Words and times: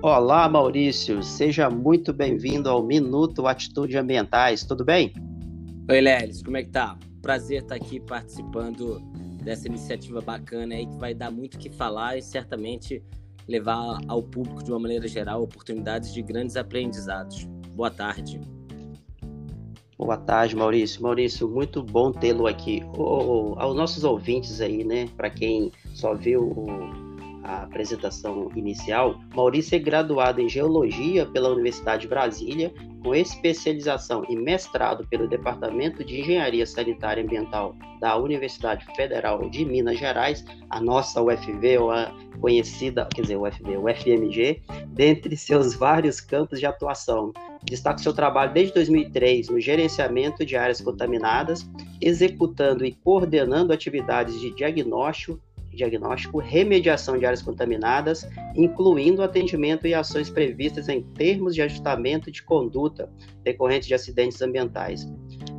Olá, 0.00 0.48
Maurício. 0.48 1.24
Seja 1.24 1.68
muito 1.68 2.12
bem-vindo 2.12 2.70
ao 2.70 2.84
Minuto 2.84 3.48
Atitude 3.48 3.98
Ambientais. 3.98 4.62
Tudo 4.62 4.84
bem? 4.84 5.12
Oi, 5.90 6.00
Lelis. 6.00 6.40
Como 6.40 6.56
é 6.56 6.62
que 6.62 6.68
tá? 6.68 6.96
Prazer 7.20 7.62
estar 7.62 7.74
aqui 7.74 7.98
participando 7.98 9.00
dessa 9.42 9.66
iniciativa 9.66 10.20
bacana 10.20 10.76
aí 10.76 10.86
que 10.86 10.96
vai 10.98 11.14
dar 11.14 11.32
muito 11.32 11.56
o 11.56 11.58
que 11.58 11.68
falar 11.68 12.16
e 12.16 12.22
certamente 12.22 13.02
levar 13.48 13.98
ao 14.06 14.22
público 14.22 14.62
de 14.62 14.70
uma 14.70 14.78
maneira 14.78 15.08
geral 15.08 15.42
oportunidades 15.42 16.14
de 16.14 16.22
grandes 16.22 16.56
aprendizados. 16.56 17.48
Boa 17.74 17.90
tarde. 17.90 18.40
Boa 19.98 20.16
tarde, 20.16 20.54
Maurício. 20.54 21.02
Maurício, 21.02 21.48
muito 21.48 21.82
bom 21.82 22.12
tê-lo 22.12 22.46
aqui. 22.46 22.84
Oh, 22.96 23.56
aos 23.58 23.74
nossos 23.74 24.04
ouvintes 24.04 24.60
aí, 24.60 24.84
né? 24.84 25.08
Para 25.16 25.28
quem 25.28 25.72
só 25.92 26.14
viu 26.14 26.44
o, 26.44 27.07
a 27.48 27.62
apresentação 27.62 28.50
inicial, 28.54 29.18
Maurício 29.34 29.74
é 29.74 29.78
graduado 29.78 30.38
em 30.38 30.48
Geologia 30.48 31.24
pela 31.24 31.48
Universidade 31.48 32.02
de 32.02 32.08
Brasília, 32.08 32.72
com 33.02 33.14
especialização 33.14 34.22
e 34.28 34.36
mestrado 34.36 35.06
pelo 35.08 35.26
Departamento 35.26 36.04
de 36.04 36.20
Engenharia 36.20 36.66
Sanitária 36.66 37.22
e 37.22 37.24
Ambiental 37.24 37.74
da 38.00 38.16
Universidade 38.18 38.84
Federal 38.94 39.48
de 39.48 39.64
Minas 39.64 39.98
Gerais, 39.98 40.44
a 40.68 40.78
nossa 40.78 41.22
UFV, 41.22 41.78
ou 41.78 41.90
a 41.90 42.14
conhecida, 42.38 43.08
quer 43.14 43.22
dizer, 43.22 43.36
UFV, 43.36 43.78
UFMG, 43.78 44.62
dentre 44.88 45.34
seus 45.34 45.74
vários 45.74 46.20
campos 46.20 46.60
de 46.60 46.66
atuação. 46.66 47.32
Destaca 47.64 47.98
seu 47.98 48.12
trabalho 48.12 48.52
desde 48.52 48.74
2003 48.74 49.48
no 49.48 49.58
gerenciamento 49.58 50.44
de 50.44 50.54
áreas 50.54 50.80
contaminadas, 50.82 51.68
executando 52.00 52.84
e 52.84 52.92
coordenando 52.92 53.72
atividades 53.72 54.38
de 54.38 54.54
diagnóstico, 54.54 55.40
diagnóstico, 55.78 56.38
remediação 56.38 57.16
de 57.16 57.24
áreas 57.24 57.40
contaminadas, 57.40 58.28
incluindo 58.54 59.22
atendimento 59.22 59.86
e 59.86 59.94
ações 59.94 60.28
previstas 60.28 60.88
em 60.88 61.02
termos 61.02 61.54
de 61.54 61.62
ajustamento 61.62 62.30
de 62.30 62.42
conduta 62.42 63.10
decorrentes 63.42 63.88
de 63.88 63.94
acidentes 63.94 64.42
ambientais. 64.42 65.08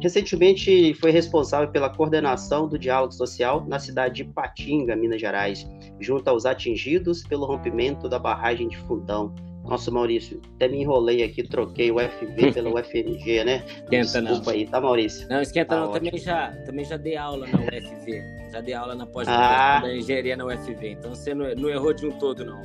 Recentemente 0.02 0.93
foi 0.93 1.11
responsável 1.11 1.69
pela 1.71 1.89
coordenação 1.89 2.67
do 2.67 2.77
diálogo 2.77 3.13
social 3.13 3.66
na 3.67 3.80
cidade 3.80 4.23
de 4.23 4.23
Patinga, 4.25 4.95
Minas 4.95 5.19
Gerais, 5.19 5.67
junto 5.99 6.27
aos 6.30 6.45
atingidos 6.45 7.23
pelo 7.23 7.45
rompimento 7.45 8.08
da 8.08 8.19
barragem 8.19 8.67
de 8.67 8.77
Fundão, 8.77 9.33
nossa, 9.69 9.91
Maurício, 9.91 10.41
até 10.55 10.67
me 10.67 10.81
enrolei 10.81 11.23
aqui, 11.23 11.43
troquei 11.43 11.91
o 11.91 11.99
FV 11.99 12.53
pelo 12.53 12.77
UFMG, 12.77 13.43
né? 13.43 13.63
Esquenta 13.83 14.21
Desculpa 14.21 14.51
não. 14.51 14.57
aí, 14.57 14.65
tá, 14.65 14.81
Maurício? 14.81 15.29
Não, 15.29 15.41
esquenta 15.41 15.75
tá 15.75 15.81
não, 15.81 15.91
também 15.91 16.17
já, 16.17 16.51
também 16.65 16.83
já 16.83 16.97
dei 16.97 17.15
aula 17.15 17.45
na 17.45 17.59
UFV. 17.59 18.23
Já 18.51 18.61
dei 18.61 18.73
aula 18.73 18.95
na 18.95 19.05
pós-graduação 19.05 19.77
ah. 19.77 19.79
da 19.81 19.95
engenharia 19.95 20.35
na 20.35 20.45
UFV. 20.45 20.91
Então 20.91 21.13
você 21.13 21.35
não, 21.35 21.53
não 21.55 21.69
errou 21.69 21.93
de 21.93 22.07
um 22.07 22.11
todo, 22.17 22.43
não. 22.43 22.61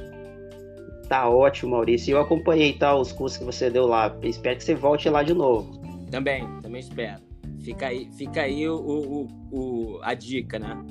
Tá 1.08 1.28
ótimo, 1.28 1.72
Maurício. 1.72 2.12
Eu 2.12 2.20
acompanhei 2.20 2.72
tá, 2.72 2.96
os 2.96 3.12
cursos 3.12 3.36
que 3.36 3.44
você 3.44 3.68
deu 3.68 3.86
lá. 3.86 4.16
Espero 4.22 4.56
que 4.56 4.64
você 4.64 4.74
volte 4.74 5.08
lá 5.10 5.22
de 5.22 5.34
novo. 5.34 5.78
Também, 6.10 6.48
também 6.62 6.80
espero. 6.80 7.22
Fica 7.62 7.88
aí, 7.88 8.08
fica 8.16 8.42
aí 8.42 8.66
o, 8.66 8.76
o, 8.76 9.26
o 9.52 9.98
a 10.02 10.14
dica, 10.14 10.58
né? 10.58 10.82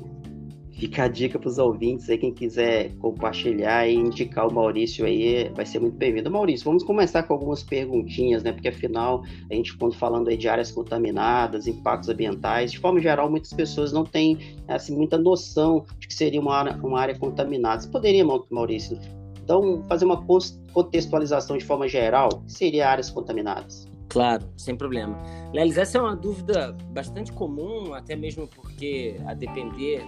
Fica 0.74 1.04
a 1.04 1.08
dica 1.08 1.38
para 1.38 1.48
os 1.48 1.60
ouvintes 1.60 2.10
aí, 2.10 2.18
quem 2.18 2.34
quiser 2.34 2.96
compartilhar 2.98 3.88
e 3.88 3.94
indicar 3.94 4.48
o 4.48 4.54
Maurício 4.54 5.06
aí, 5.06 5.50
vai 5.56 5.66
ser 5.66 5.80
muito 5.80 5.96
bem-vindo. 5.96 6.30
Maurício, 6.32 6.66
vamos 6.66 6.84
começar 6.84 7.24
com 7.24 7.34
algumas 7.34 7.62
perguntinhas, 7.62 8.44
né? 8.44 8.52
Porque 8.52 8.68
afinal, 8.68 9.24
a 9.50 9.54
gente 9.54 9.78
quando 9.78 9.96
falando 9.96 10.30
aí 10.30 10.36
de 10.36 10.50
áreas 10.50 10.72
contaminadas, 10.72 11.68
impactos 11.68 12.10
ambientais, 12.10 12.72
de 12.72 12.80
forma 12.80 13.00
geral, 13.00 13.30
muitas 13.30 13.54
pessoas 13.54 13.94
não 13.94 14.04
têm 14.04 14.58
assim, 14.68 14.96
muita 14.96 15.18
noção 15.18 15.86
de 16.00 16.08
que 16.08 16.14
seria 16.14 16.42
uma 16.42 16.56
área, 16.56 16.80
uma 16.84 17.00
área 17.00 17.18
contaminada. 17.18 17.82
Você 17.82 17.90
poderia, 17.90 18.26
Maurício, 18.50 19.00
então 19.44 19.84
fazer 19.88 20.06
uma 20.06 20.26
contextualização 20.74 21.58
de 21.58 21.66
forma 21.66 21.88
geral, 21.88 22.30
que 22.46 22.52
seria 22.52 22.90
áreas 22.90 23.10
contaminadas? 23.10 23.88
Claro, 24.10 24.44
sem 24.58 24.76
problema. 24.76 25.18
Lelis, 25.54 25.78
essa 25.78 25.98
é 25.98 26.02
uma 26.02 26.16
dúvida 26.16 26.76
bastante 26.92 27.32
comum, 27.32 27.94
até 27.94 28.16
mesmo 28.16 28.48
porque, 28.48 29.16
a 29.26 29.34
depender 29.34 30.04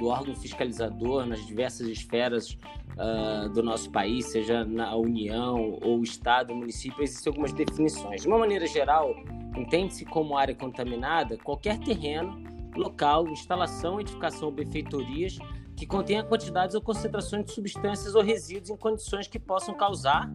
do 0.00 0.06
órgão 0.06 0.34
fiscalizador 0.34 1.26
nas 1.26 1.46
diversas 1.46 1.86
esferas 1.86 2.58
uh, 2.96 3.50
do 3.50 3.62
nosso 3.62 3.90
país, 3.90 4.24
seja 4.26 4.64
na 4.64 4.96
União 4.96 5.78
ou 5.82 6.02
Estado, 6.02 6.54
município, 6.54 7.02
existem 7.02 7.30
algumas 7.30 7.52
definições. 7.52 8.22
De 8.22 8.26
uma 8.26 8.38
maneira 8.38 8.66
geral, 8.66 9.14
entende-se 9.54 10.06
como 10.06 10.38
área 10.38 10.54
contaminada 10.54 11.36
qualquer 11.36 11.78
terreno, 11.78 12.42
local, 12.74 13.28
instalação, 13.28 14.00
edificação 14.00 14.48
ou 14.48 14.54
benfeitorias 14.54 15.38
que 15.76 15.86
contenha 15.86 16.24
quantidades 16.24 16.74
ou 16.74 16.80
concentrações 16.80 17.44
de 17.44 17.52
substâncias 17.52 18.14
ou 18.14 18.22
resíduos 18.22 18.70
em 18.70 18.76
condições 18.76 19.28
que 19.28 19.38
possam 19.38 19.74
causar 19.74 20.32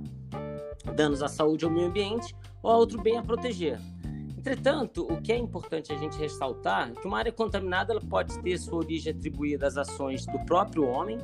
danos 0.95 1.23
à 1.23 1.27
saúde 1.27 1.65
ou 1.65 1.71
ao 1.71 1.75
meio 1.75 1.87
ambiente 1.87 2.35
ou 2.61 2.71
a 2.71 2.77
outro 2.77 3.01
bem 3.01 3.17
a 3.17 3.23
proteger, 3.23 3.79
Entretanto, 4.45 5.11
o 5.11 5.19
que 5.19 5.31
é 5.31 5.37
importante 5.37 5.91
a 5.91 5.97
gente 5.97 6.19
ressaltar 6.19 6.91
é 6.91 7.01
que 7.01 7.07
uma 7.07 7.17
área 7.17 7.31
contaminada 7.31 7.91
ela 7.91 8.01
pode 8.01 8.37
ter 8.43 8.55
sua 8.59 8.77
origem 8.77 9.11
atribuída 9.11 9.65
às 9.65 9.75
ações 9.75 10.23
do 10.27 10.37
próprio 10.45 10.87
homem, 10.87 11.17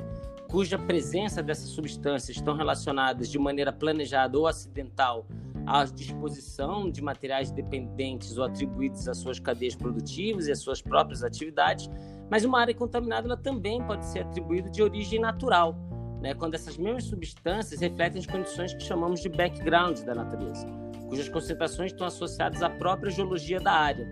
cuja 0.48 0.76
presença 0.76 1.40
dessas 1.40 1.68
substâncias 1.68 2.36
estão 2.36 2.56
relacionadas 2.56 3.30
de 3.30 3.38
maneira 3.38 3.72
planejada 3.72 4.36
ou 4.36 4.48
acidental 4.48 5.24
à 5.64 5.84
disposição 5.84 6.90
de 6.90 7.00
materiais 7.00 7.52
dependentes 7.52 8.36
ou 8.36 8.42
atribuídos 8.42 9.06
às 9.06 9.18
suas 9.18 9.38
cadeias 9.38 9.76
produtivas 9.76 10.48
e 10.48 10.50
às 10.50 10.58
suas 10.58 10.82
próprias 10.82 11.22
atividades, 11.22 11.88
mas 12.28 12.44
uma 12.44 12.58
área 12.58 12.74
contaminada 12.74 13.28
ela 13.28 13.36
também 13.36 13.80
pode 13.86 14.04
ser 14.04 14.24
atribuída 14.24 14.68
de 14.68 14.82
origem 14.82 15.20
natural, 15.20 15.76
né, 16.20 16.34
quando 16.34 16.54
essas 16.54 16.76
mesmas 16.76 17.04
substâncias 17.04 17.80
refletem 17.80 18.18
as 18.18 18.26
condições 18.26 18.74
que 18.74 18.82
chamamos 18.82 19.20
de 19.20 19.28
background 19.28 20.00
da 20.00 20.12
natureza 20.12 20.81
cujas 21.12 21.28
concentrações 21.28 21.92
estão 21.92 22.06
associadas 22.06 22.62
à 22.62 22.70
própria 22.70 23.10
geologia 23.10 23.60
da 23.60 23.70
área. 23.70 24.08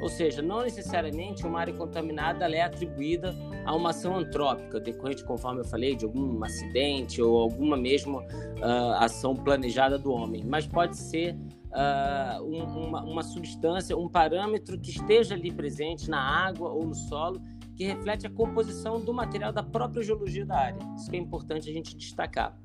Ou 0.00 0.08
seja, 0.08 0.40
não 0.40 0.62
necessariamente 0.62 1.44
uma 1.44 1.58
área 1.58 1.74
contaminada 1.74 2.48
é 2.48 2.62
atribuída 2.62 3.34
a 3.64 3.74
uma 3.74 3.90
ação 3.90 4.16
antrópica, 4.16 4.78
decorrente, 4.78 5.24
conforme 5.24 5.62
eu 5.62 5.64
falei, 5.64 5.96
de 5.96 6.04
algum 6.04 6.44
acidente 6.44 7.20
ou 7.20 7.40
alguma 7.40 7.76
mesmo 7.76 8.20
uh, 8.20 8.92
ação 8.98 9.34
planejada 9.34 9.98
do 9.98 10.12
homem, 10.12 10.44
mas 10.44 10.64
pode 10.64 10.96
ser 10.96 11.34
uh, 11.34 12.40
um, 12.44 12.86
uma, 12.86 13.02
uma 13.02 13.22
substância, 13.24 13.96
um 13.96 14.08
parâmetro 14.08 14.78
que 14.78 14.90
esteja 14.90 15.34
ali 15.34 15.50
presente 15.50 16.08
na 16.08 16.20
água 16.20 16.70
ou 16.70 16.86
no 16.86 16.94
solo 16.94 17.40
que 17.74 17.82
reflete 17.82 18.28
a 18.28 18.30
composição 18.30 19.00
do 19.00 19.12
material 19.12 19.52
da 19.52 19.62
própria 19.64 20.04
geologia 20.04 20.46
da 20.46 20.56
área. 20.56 20.78
Isso 20.94 21.10
que 21.10 21.16
é 21.16 21.18
importante 21.18 21.68
a 21.68 21.72
gente 21.72 21.96
destacar. 21.96 22.56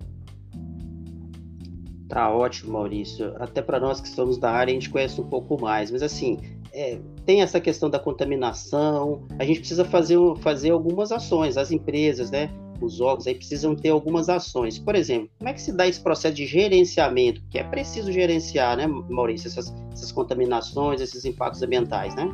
Tá 2.09 2.27
ótimo, 2.31 2.73
Maurício. 2.73 3.35
Até 3.39 3.61
para 3.61 3.79
nós 3.79 4.01
que 4.01 4.09
somos 4.09 4.39
da 4.39 4.49
área, 4.49 4.71
a 4.71 4.73
gente 4.73 4.89
conhece 4.89 5.21
um 5.21 5.29
pouco 5.29 5.61
mais. 5.61 5.91
Mas 5.91 6.01
assim, 6.01 6.39
é, 6.73 6.99
tem 7.23 7.43
essa 7.43 7.61
questão 7.61 7.87
da 7.87 7.99
contaminação. 7.99 9.27
A 9.37 9.45
gente 9.45 9.59
precisa 9.59 9.85
fazer, 9.85 10.17
fazer 10.39 10.71
algumas 10.71 11.11
ações. 11.11 11.55
As 11.55 11.71
empresas, 11.71 12.31
né? 12.31 12.49
Os 12.81 12.99
órgãos 12.99 13.27
aí 13.27 13.35
precisam 13.35 13.75
ter 13.75 13.89
algumas 13.89 14.27
ações. 14.27 14.79
Por 14.79 14.95
exemplo, 14.95 15.29
como 15.37 15.49
é 15.49 15.53
que 15.53 15.61
se 15.61 15.71
dá 15.71 15.87
esse 15.87 16.01
processo 16.01 16.33
de 16.33 16.47
gerenciamento? 16.47 17.43
Que 17.47 17.59
é 17.59 17.63
preciso 17.63 18.11
gerenciar, 18.11 18.75
né, 18.75 18.87
Maurício? 18.87 19.47
Essas, 19.47 19.71
essas 19.91 20.11
contaminações, 20.11 21.01
esses 21.01 21.25
impactos 21.25 21.61
ambientais, 21.61 22.15
né? 22.15 22.27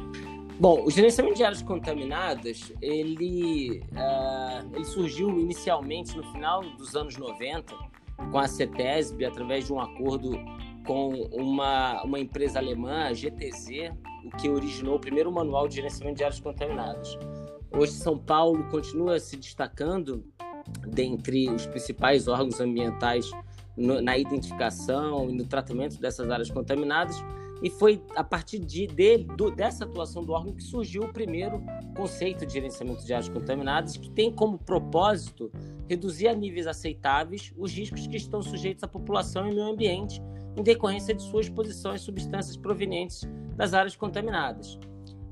Bom, 0.58 0.84
o 0.86 0.90
gerenciamento 0.90 1.36
de 1.36 1.44
áreas 1.44 1.62
contaminadas, 1.62 2.72
ele, 2.82 3.84
uh, 3.92 4.74
ele 4.74 4.86
surgiu 4.86 5.30
inicialmente 5.38 6.16
no 6.16 6.24
final 6.32 6.62
dos 6.78 6.96
anos 6.96 7.18
90, 7.18 7.76
com 8.32 8.40
a 8.40 8.48
CETESB 8.48 9.26
através 9.26 9.66
de 9.66 9.74
um 9.74 9.80
acordo 9.80 10.32
com 10.86 11.10
uma, 11.32 12.04
uma 12.04 12.20
empresa 12.20 12.60
alemã, 12.60 13.06
a 13.06 13.14
GTZ, 13.14 13.92
o 14.26 14.30
que 14.38 14.50
originou 14.50 14.96
o 14.96 15.00
primeiro 15.00 15.32
manual 15.32 15.68
de 15.68 15.76
gerenciamento 15.76 16.18
de 16.18 16.24
áreas 16.24 16.40
contaminadas. 16.40 17.18
Hoje, 17.72 17.94
São 17.94 18.18
Paulo 18.18 18.64
continua 18.70 19.20
se 19.20 19.36
destacando 19.36 20.24
dentre 20.88 21.50
os 21.50 21.66
principais 21.66 22.28
órgãos 22.28 22.60
ambientais 22.60 23.30
no, 23.76 24.02
na 24.02 24.18
identificação 24.18 25.30
e 25.30 25.34
no 25.34 25.46
tratamento 25.46 26.00
dessas 26.00 26.30
áreas 26.30 26.50
contaminadas, 26.50 27.24
e 27.62 27.70
foi 27.70 28.02
a 28.16 28.24
partir 28.24 28.60
de, 28.60 28.88
do, 29.38 29.50
dessa 29.50 29.86
atuação 29.86 30.24
do 30.24 30.34
órgão 30.34 30.54
que 30.54 30.64
surgiu 30.64 31.04
o 31.04 31.14
primeiro 31.14 31.64
conceito 31.96 32.46
de 32.46 32.54
gerenciamento 32.54 33.06
de 33.06 33.14
áreas 33.14 33.30
contaminadas, 33.30 33.98
que 33.98 34.10
tem 34.10 34.32
como 34.32 34.58
propósito 34.58 35.52
reduzir 35.88 36.28
a 36.28 36.34
níveis 36.34 36.68
aceitáveis 36.68 37.54
os 37.58 37.72
riscos 37.72 38.08
que 38.08 38.18
estão 38.18 38.42
sujeitos 38.42 38.84
à 38.84 38.88
população 38.88 39.48
e 39.48 39.54
meio 39.54 39.68
ambiente 39.68 40.22
em 40.58 40.64
decorrência 40.64 41.14
de 41.14 41.24
sua 41.24 41.42
exposição 41.42 41.92
às 41.92 42.02
substâncias 42.02 42.58
provenientes 42.58 43.28
das 43.56 43.74
áreas 43.74 43.96
contaminadas. 43.96 44.80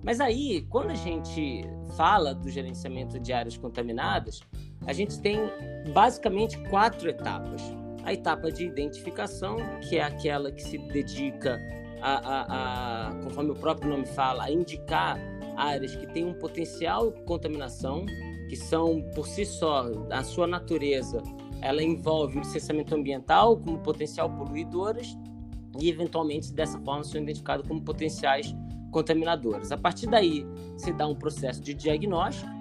Mas 0.04 0.20
aí, 0.20 0.66
quando 0.70 0.90
a 0.90 0.96
gente 0.96 1.64
fala 1.96 2.34
do 2.36 2.50
gerenciamento 2.50 3.20
de 3.20 3.32
áreas 3.32 3.58
contaminadas, 3.58 4.42
a 4.86 4.92
gente 4.92 5.20
tem 5.22 5.40
basicamente 5.94 6.58
quatro 6.70 7.10
etapas. 7.10 7.62
A 8.04 8.12
etapa 8.12 8.52
de 8.52 8.66
identificação, 8.66 9.56
que 9.88 9.98
é 9.98 10.04
aquela 10.04 10.52
que 10.52 10.62
se 10.62 10.78
dedica 10.78 11.58
a, 12.04 12.18
a, 12.18 13.08
a 13.08 13.16
conforme 13.24 13.52
o 13.52 13.56
próprio 13.56 13.90
nome 13.90 14.06
fala, 14.06 14.44
a 14.44 14.52
indicar 14.52 15.18
áreas 15.56 15.96
que 15.96 16.06
têm 16.08 16.26
um 16.26 16.34
potencial 16.34 17.12
contaminação 17.26 18.06
que 18.50 18.56
são 18.58 19.02
por 19.16 19.26
si 19.26 19.46
só, 19.46 19.86
a 20.12 20.22
sua 20.24 20.46
natureza, 20.46 21.24
ela 21.62 21.82
envolve 21.82 22.38
o 22.38 22.42
licenciamento 22.42 22.94
ambiental 22.94 23.58
como 23.58 23.80
potencial 23.80 24.30
poluidoras 24.30 25.18
e, 25.80 25.90
eventualmente, 25.90 26.54
dessa 26.54 26.78
forma, 26.82 27.04
são 27.04 27.22
identificados 27.22 27.66
como 27.68 27.82
potenciais 27.82 28.54
contaminadores. 28.92 29.72
A 29.72 29.78
partir 29.78 30.08
daí, 30.08 30.46
se 30.78 30.92
dá 30.92 31.08
um 31.08 31.16
processo 31.16 31.62
de 31.62 31.74
diagnóstico, 31.74 32.52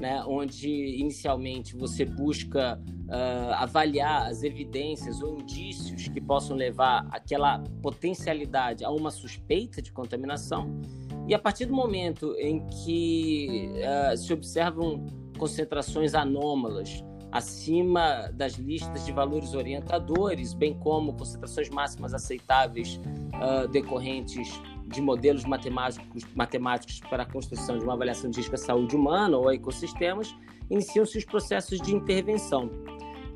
né, 0.00 0.22
onde 0.26 0.68
inicialmente 0.68 1.76
você 1.76 2.04
busca 2.04 2.80
uh, 3.12 3.52
avaliar 3.54 4.26
as 4.26 4.42
evidências 4.42 5.20
ou 5.20 5.38
indícios 5.38 6.08
que 6.08 6.20
possam 6.20 6.56
levar 6.56 7.06
aquela 7.10 7.62
potencialidade 7.82 8.84
a 8.84 8.90
uma 8.90 9.10
suspeita 9.10 9.82
de 9.82 9.92
contaminação. 9.92 10.80
E 11.28 11.34
a 11.34 11.38
partir 11.38 11.66
do 11.66 11.74
momento 11.74 12.34
em 12.38 12.66
que 12.66 13.70
uh, 13.76 14.16
se 14.16 14.32
observam 14.32 15.06
concentrações 15.38 16.14
anômalas 16.14 17.04
acima 17.30 18.30
das 18.34 18.54
listas 18.54 19.06
de 19.06 19.12
valores 19.12 19.54
orientadores, 19.54 20.52
bem 20.52 20.74
como 20.74 21.14
concentrações 21.14 21.68
máximas 21.70 22.12
aceitáveis 22.12 23.00
uh, 23.34 23.66
decorrentes 23.68 24.60
de 24.86 25.00
modelos 25.00 25.44
matemáticos, 25.44 26.24
matemáticos 26.34 27.00
para 27.08 27.22
a 27.22 27.26
construção 27.26 27.78
de 27.78 27.84
uma 27.84 27.94
avaliação 27.94 28.30
de 28.30 28.38
risco 28.38 28.54
à 28.54 28.58
saúde 28.58 28.94
humana 28.94 29.38
ou 29.38 29.48
a 29.48 29.54
ecossistemas, 29.54 30.34
iniciam-se 30.70 31.16
os 31.16 31.24
processos 31.24 31.80
de 31.80 31.94
intervenção, 31.94 32.70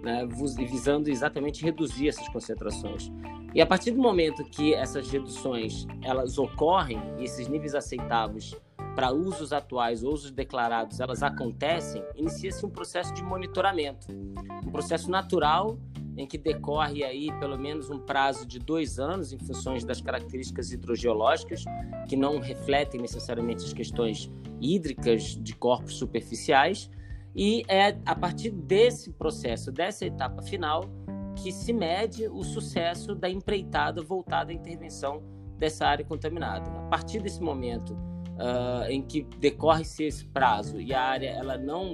né, 0.06 0.24
visando 0.70 1.10
exatamente 1.10 1.64
reduzir 1.64 2.08
essas 2.08 2.28
concentrações. 2.28 3.10
E 3.52 3.60
a 3.60 3.66
partir 3.66 3.90
do 3.90 4.00
momento 4.00 4.44
que 4.44 4.72
essas 4.72 5.10
reduções 5.10 5.84
elas 6.00 6.38
ocorrem 6.38 7.02
e 7.18 7.24
esses 7.24 7.48
níveis 7.48 7.74
aceitáveis 7.74 8.54
para 8.94 9.12
usos 9.12 9.52
atuais, 9.52 10.04
usos 10.04 10.30
declarados, 10.30 11.00
elas 11.00 11.24
acontecem, 11.24 12.04
inicia-se 12.14 12.64
um 12.64 12.70
processo 12.70 13.12
de 13.12 13.22
monitoramento, 13.22 14.06
um 14.64 14.70
processo 14.70 15.10
natural 15.10 15.76
em 16.16 16.24
que 16.24 16.38
decorre 16.38 17.02
aí 17.02 17.30
pelo 17.40 17.58
menos 17.58 17.90
um 17.90 17.98
prazo 17.98 18.46
de 18.46 18.58
dois 18.60 19.00
anos 19.00 19.32
em 19.32 19.38
funções 19.38 19.84
das 19.84 20.00
características 20.00 20.70
hidrogeológicas 20.70 21.64
que 22.08 22.16
não 22.16 22.38
refletem 22.38 23.00
necessariamente 23.00 23.64
as 23.64 23.72
questões 23.72 24.30
hídricas 24.60 25.36
de 25.42 25.54
corpos 25.54 25.98
superficiais 25.98 26.88
e 27.36 27.62
é 27.68 27.98
a 28.06 28.14
partir 28.14 28.50
desse 28.50 29.12
processo, 29.12 29.70
dessa 29.70 30.06
etapa 30.06 30.40
final, 30.42 30.84
que 31.36 31.52
se 31.52 31.72
mede 31.72 32.26
o 32.28 32.42
sucesso 32.42 33.14
da 33.14 33.28
empreitada 33.28 34.02
voltada 34.02 34.50
à 34.50 34.54
intervenção 34.54 35.22
dessa 35.58 35.86
área 35.86 36.04
contaminada. 36.04 36.70
A 36.70 36.88
partir 36.88 37.20
desse 37.20 37.42
momento 37.42 37.92
uh, 37.92 38.88
em 38.88 39.02
que 39.02 39.22
decorre-se 39.38 40.04
esse 40.04 40.24
prazo 40.26 40.80
e 40.80 40.94
a 40.94 41.02
área 41.02 41.28
ela 41.28 41.58
não 41.58 41.92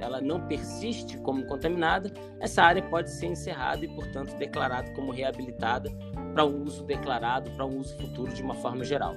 ela 0.00 0.18
não 0.18 0.40
persiste 0.46 1.18
como 1.18 1.44
contaminada, 1.44 2.10
essa 2.40 2.62
área 2.62 2.82
pode 2.82 3.10
ser 3.10 3.26
encerrada 3.26 3.84
e, 3.84 3.88
portanto, 3.88 4.34
declarada 4.38 4.90
como 4.92 5.12
reabilitada 5.12 5.90
para 6.32 6.46
um 6.46 6.62
uso 6.64 6.84
declarado, 6.84 7.50
para 7.50 7.66
um 7.66 7.78
uso 7.78 7.94
futuro 7.98 8.32
de 8.32 8.42
uma 8.42 8.54
forma 8.54 8.82
geral. 8.82 9.14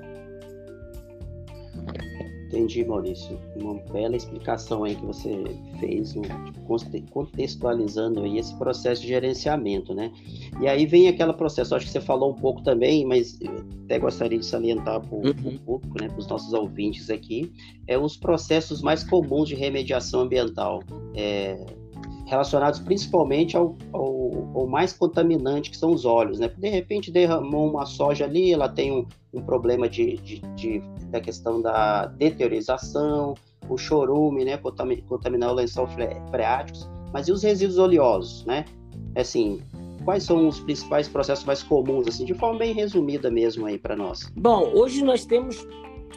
Entendi, 2.53 2.85
Maurício. 2.85 3.39
Uma 3.55 3.73
bela 3.91 4.15
explicação 4.15 4.83
aí 4.83 4.95
que 4.95 5.03
você 5.03 5.43
fez, 5.79 6.13
contextualizando 7.09 8.21
aí 8.21 8.37
esse 8.37 8.55
processo 8.59 9.01
de 9.01 9.07
gerenciamento, 9.07 9.91
né? 9.95 10.11
E 10.61 10.67
aí 10.67 10.85
vem 10.85 11.07
aquele 11.07 11.33
processo, 11.33 11.73
acho 11.73 11.87
que 11.87 11.91
você 11.91 11.99
falou 11.99 12.29
um 12.29 12.35
pouco 12.35 12.61
também, 12.61 13.05
mas 13.05 13.39
até 13.85 13.97
gostaria 13.97 14.37
de 14.37 14.45
salientar 14.45 15.01
para 15.01 15.15
o 15.15 15.25
uhum. 15.25 15.57
público, 15.65 15.99
né, 15.99 16.07
para 16.07 16.19
os 16.19 16.27
nossos 16.27 16.53
ouvintes 16.53 17.09
aqui, 17.09 17.51
é 17.87 17.97
os 17.97 18.15
processos 18.15 18.83
mais 18.83 19.03
comuns 19.03 19.49
de 19.49 19.55
remediação 19.55 20.21
ambiental. 20.21 20.83
É, 21.15 21.57
relacionados 22.25 22.79
principalmente 22.79 23.57
ao, 23.57 23.75
ao, 23.91 24.51
ao, 24.55 24.67
mais 24.67 24.93
contaminante, 24.93 25.69
que 25.69 25.77
são 25.77 25.91
os 25.91 26.05
óleos. 26.05 26.39
Né? 26.39 26.49
De 26.57 26.69
repente 26.69 27.11
derramou 27.11 27.69
uma 27.69 27.85
soja 27.85 28.25
ali, 28.25 28.51
ela 28.51 28.69
tem 28.69 28.91
um, 28.91 29.05
um 29.33 29.41
problema 29.41 29.89
de, 29.89 30.17
de, 30.17 30.39
de, 30.55 30.81
da 31.09 31.19
questão 31.19 31.61
da 31.61 32.05
deteriorização, 32.05 33.33
o 33.69 33.77
chorume, 33.77 34.45
né? 34.45 34.57
contaminar 35.07 35.51
o 35.51 35.53
lençol 35.53 35.87
freático, 36.29 36.89
mas 37.11 37.27
e 37.27 37.31
os 37.31 37.43
resíduos 37.43 37.77
oleosos? 37.77 38.45
Né? 38.45 38.65
Assim, 39.15 39.61
quais 40.03 40.23
são 40.23 40.47
os 40.47 40.59
principais 40.59 41.07
processos 41.07 41.45
mais 41.45 41.61
comuns, 41.61 42.07
assim, 42.07 42.25
de 42.25 42.33
forma 42.33 42.59
bem 42.59 42.73
resumida 42.73 43.29
mesmo 43.29 43.65
aí 43.65 43.77
para 43.77 43.95
nós? 43.95 44.31
Bom, 44.35 44.71
hoje 44.73 45.03
nós 45.03 45.25
temos 45.25 45.67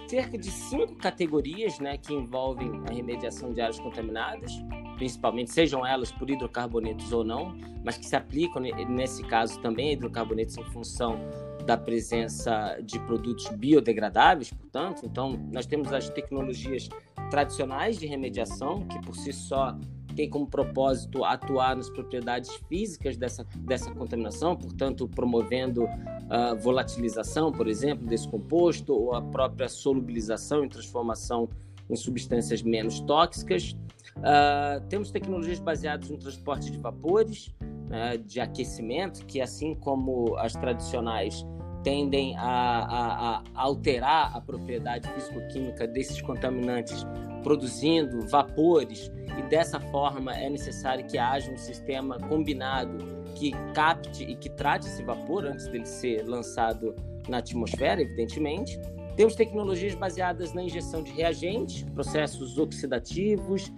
cerca 0.08 0.38
de 0.38 0.50
cinco 0.50 0.94
categorias 0.96 1.78
né, 1.80 1.96
que 1.98 2.14
envolvem 2.14 2.70
a 2.88 2.92
remediação 2.92 3.52
de 3.52 3.60
áreas 3.60 3.78
contaminadas 3.80 4.52
principalmente, 4.96 5.50
sejam 5.52 5.86
elas 5.86 6.10
por 6.10 6.28
hidrocarbonetos 6.28 7.12
ou 7.12 7.22
não, 7.22 7.56
mas 7.84 7.96
que 7.96 8.04
se 8.04 8.16
aplicam 8.16 8.62
nesse 8.88 9.22
caso 9.22 9.60
também 9.60 9.90
a 9.90 9.92
hidrocarbonetos 9.92 10.56
em 10.56 10.64
função 10.64 11.18
da 11.64 11.76
presença 11.76 12.78
de 12.82 12.98
produtos 13.00 13.48
biodegradáveis, 13.48 14.50
portanto. 14.50 15.02
Então, 15.04 15.38
nós 15.52 15.66
temos 15.66 15.92
as 15.92 16.08
tecnologias 16.08 16.88
tradicionais 17.30 17.98
de 17.98 18.06
remediação, 18.06 18.86
que 18.86 19.00
por 19.02 19.14
si 19.16 19.32
só 19.32 19.76
tem 20.14 20.30
como 20.30 20.46
propósito 20.46 21.24
atuar 21.24 21.76
nas 21.76 21.90
propriedades 21.90 22.50
físicas 22.68 23.16
dessa, 23.16 23.44
dessa 23.58 23.90
contaminação, 23.90 24.56
portanto, 24.56 25.06
promovendo 25.06 25.86
a 26.30 26.52
uh, 26.52 26.56
volatilização, 26.56 27.52
por 27.52 27.68
exemplo, 27.68 28.06
desse 28.06 28.26
composto, 28.26 28.94
ou 28.94 29.14
a 29.14 29.20
própria 29.20 29.68
solubilização 29.68 30.64
e 30.64 30.68
transformação 30.68 31.48
em 31.88 31.94
substâncias 31.94 32.62
menos 32.62 33.00
tóxicas. 33.00 33.76
Uh, 34.18 34.80
temos 34.88 35.10
tecnologias 35.10 35.60
baseadas 35.60 36.08
no 36.08 36.16
transporte 36.16 36.70
de 36.70 36.78
vapores, 36.78 37.54
né, 37.88 38.16
de 38.16 38.40
aquecimento, 38.40 39.24
que 39.26 39.40
assim 39.40 39.74
como 39.74 40.36
as 40.38 40.52
tradicionais 40.52 41.44
tendem 41.82 42.36
a, 42.36 42.42
a, 42.42 43.36
a 43.36 43.42
alterar 43.54 44.36
a 44.36 44.40
propriedade 44.40 45.08
físico-química 45.10 45.86
desses 45.86 46.20
contaminantes, 46.20 47.06
produzindo 47.44 48.26
vapores, 48.26 49.08
e 49.38 49.42
dessa 49.42 49.78
forma 49.78 50.34
é 50.34 50.50
necessário 50.50 51.06
que 51.06 51.16
haja 51.16 51.48
um 51.52 51.56
sistema 51.56 52.18
combinado 52.18 52.98
que 53.36 53.52
capte 53.72 54.24
e 54.24 54.34
que 54.34 54.48
trate 54.48 54.88
esse 54.88 55.02
vapor 55.04 55.46
antes 55.46 55.68
dele 55.68 55.86
ser 55.86 56.26
lançado 56.26 56.96
na 57.28 57.38
atmosfera, 57.38 58.00
evidentemente. 58.00 58.80
Temos 59.14 59.36
tecnologias 59.36 59.94
baseadas 59.94 60.52
na 60.52 60.62
injeção 60.62 61.02
de 61.02 61.12
reagentes, 61.12 61.84
processos 61.94 62.58
oxidativos, 62.58 63.72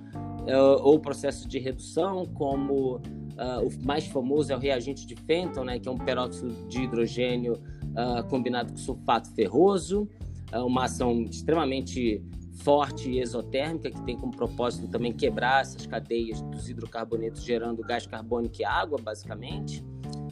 uh, 0.48 0.82
ou 0.82 0.98
processos 0.98 1.46
de 1.46 1.58
redução, 1.58 2.26
como 2.26 2.96
uh, 2.96 3.00
o 3.62 3.86
mais 3.86 4.06
famoso 4.06 4.52
é 4.52 4.56
o 4.56 4.58
reagente 4.58 5.06
de 5.06 5.14
Fenton, 5.14 5.64
né, 5.64 5.78
que 5.78 5.88
é 5.88 5.92
um 5.92 5.98
peróxido 5.98 6.52
de 6.68 6.82
hidrogênio 6.82 7.54
uh, 7.54 8.26
combinado 8.28 8.72
com 8.72 8.78
sulfato 8.78 9.30
ferroso, 9.34 10.08
uma 10.50 10.84
ação 10.84 11.24
extremamente 11.24 12.24
forte 12.62 13.10
e 13.10 13.20
exotérmica, 13.20 13.90
que 13.90 14.02
tem 14.02 14.16
como 14.16 14.34
propósito 14.34 14.88
também 14.88 15.12
quebrar 15.12 15.60
essas 15.60 15.86
cadeias 15.86 16.40
dos 16.40 16.70
hidrocarbonetos, 16.70 17.44
gerando 17.44 17.82
gás 17.82 18.06
carbônico 18.06 18.56
e 18.60 18.64
água, 18.64 18.98
basicamente. 18.98 19.84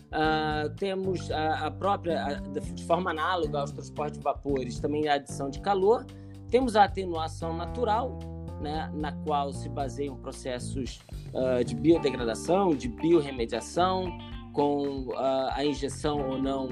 Uh, 0.07 0.75
temos 0.77 1.31
a, 1.31 1.67
a 1.67 1.71
própria, 1.71 2.25
a, 2.25 2.35
de 2.35 2.85
forma 2.85 3.11
análoga 3.11 3.61
aos 3.61 3.73
transportes 3.73 4.19
de 4.19 4.25
vapores, 4.25 4.81
também 4.81 5.07
a 5.07 5.15
adição 5.15 5.51
de 5.51 5.61
calor. 5.61 6.07
Temos 6.51 6.77
a 6.77 6.85
atenuação 6.85 7.55
natural, 7.55 8.19
né, 8.61 8.91
na 8.95 9.13
qual 9.13 9.53
se 9.53 9.69
baseiam 9.69 10.17
processos 10.17 11.01
uh, 11.33 11.65
de 11.65 11.75
biodegradação, 11.75 12.75
de 12.75 12.89
biorremediação, 12.89 14.07
com 14.53 15.09
uh, 15.09 15.51
a 15.53 15.65
injeção 15.65 16.31
ou 16.31 16.39
não 16.39 16.69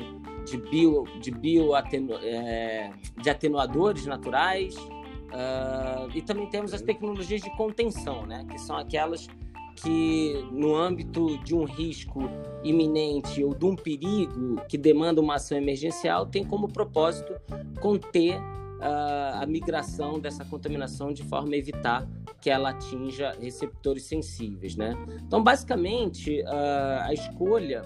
de, 0.47 0.57
bio, 0.57 1.05
de, 1.21 1.31
bio 1.31 1.75
atenu, 1.75 2.15
é, 2.23 2.91
de 3.21 3.29
atenuadores 3.31 4.07
naturais. 4.07 4.75
Uh, 4.77 6.09
e 6.15 6.23
também 6.23 6.49
temos 6.49 6.73
as 6.73 6.81
tecnologias 6.81 7.43
de 7.43 7.55
contenção, 7.57 8.25
né, 8.25 8.47
que 8.51 8.59
são 8.59 8.77
aquelas 8.77 9.29
que, 9.77 10.47
no 10.53 10.77
âmbito 10.77 11.37
de 11.39 11.55
um 11.55 11.65
risco 11.65 12.21
iminente 12.63 13.43
ou 13.43 13.55
de 13.55 13.65
um 13.65 13.75
perigo 13.75 14.61
que 14.69 14.79
demanda 14.79 15.21
uma 15.21 15.35
ação 15.35 15.59
emergencial, 15.59 16.27
tem 16.27 16.45
como 16.45 16.69
propósito 16.69 17.35
conter 17.81 18.41
uh, 18.85 19.43
a 19.43 19.47
migração 19.47 20.21
dessa 20.21 20.45
contaminação 20.45 21.13
de 21.13 21.23
forma 21.25 21.55
a 21.55 21.57
evitar 21.57 22.07
que 22.41 22.51
ela 22.51 22.71
atinja 22.71 23.35
receptores 23.41 24.05
sensíveis, 24.05 24.77
né? 24.77 24.95
Então, 25.27 25.43
basicamente, 25.43 26.43
uh, 26.43 27.03
a 27.03 27.15
escolha 27.15 27.83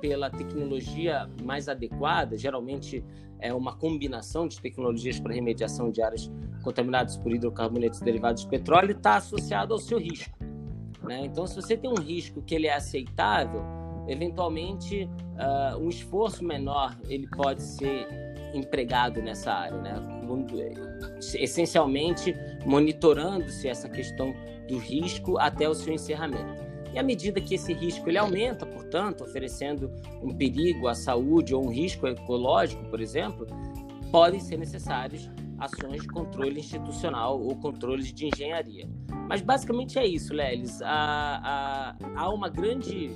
pela 0.00 0.28
tecnologia 0.28 1.28
mais 1.42 1.68
adequada, 1.68 2.36
geralmente 2.36 3.02
é 3.38 3.52
uma 3.54 3.74
combinação 3.74 4.46
de 4.46 4.60
tecnologias 4.60 5.18
para 5.18 5.32
remediação 5.32 5.90
de 5.90 6.02
áreas 6.02 6.30
contaminadas 6.62 7.16
por 7.16 7.32
hidrocarbonetos 7.32 8.00
derivados 8.00 8.42
de 8.42 8.48
petróleo, 8.48 8.92
está 8.92 9.16
associado 9.16 9.72
ao 9.72 9.80
seu 9.80 9.98
risco. 9.98 10.36
Né? 11.02 11.24
Então, 11.24 11.46
se 11.46 11.56
você 11.56 11.76
tem 11.76 11.90
um 11.90 12.00
risco 12.00 12.42
que 12.42 12.54
ele 12.54 12.66
é 12.66 12.74
aceitável, 12.74 13.64
eventualmente 14.06 15.04
uh, 15.04 15.78
um 15.78 15.88
esforço 15.88 16.44
menor 16.44 16.96
ele 17.08 17.26
pode 17.28 17.62
ser 17.62 18.06
empregado 18.54 19.22
nessa 19.22 19.52
área, 19.52 19.78
né? 19.78 19.94
Essencialmente 21.34 22.34
monitorando-se 22.64 23.68
essa 23.68 23.88
questão 23.88 24.34
do 24.68 24.78
risco 24.78 25.38
até 25.38 25.68
o 25.68 25.74
seu 25.74 25.92
encerramento. 25.92 26.62
E 26.92 26.98
à 26.98 27.02
medida 27.02 27.40
que 27.40 27.54
esse 27.54 27.72
risco 27.72 28.08
ele 28.08 28.18
aumenta, 28.18 28.66
portanto, 28.66 29.24
oferecendo 29.24 29.90
um 30.22 30.34
perigo 30.34 30.88
à 30.88 30.94
saúde 30.94 31.54
ou 31.54 31.64
um 31.64 31.70
risco 31.70 32.06
ecológico, 32.06 32.84
por 32.84 33.00
exemplo, 33.00 33.46
podem 34.10 34.38
ser 34.40 34.58
necessários 34.58 35.30
ações 35.58 36.02
de 36.02 36.08
controle 36.08 36.60
institucional 36.60 37.40
ou 37.40 37.56
controles 37.56 38.12
de 38.12 38.26
engenharia. 38.26 38.88
Mas 39.28 39.40
basicamente 39.40 39.98
é 39.98 40.06
isso, 40.06 40.34
Lelis. 40.34 40.82
Há, 40.82 41.40
há, 41.42 41.96
há 42.16 42.28
uma 42.28 42.48
grande 42.48 43.10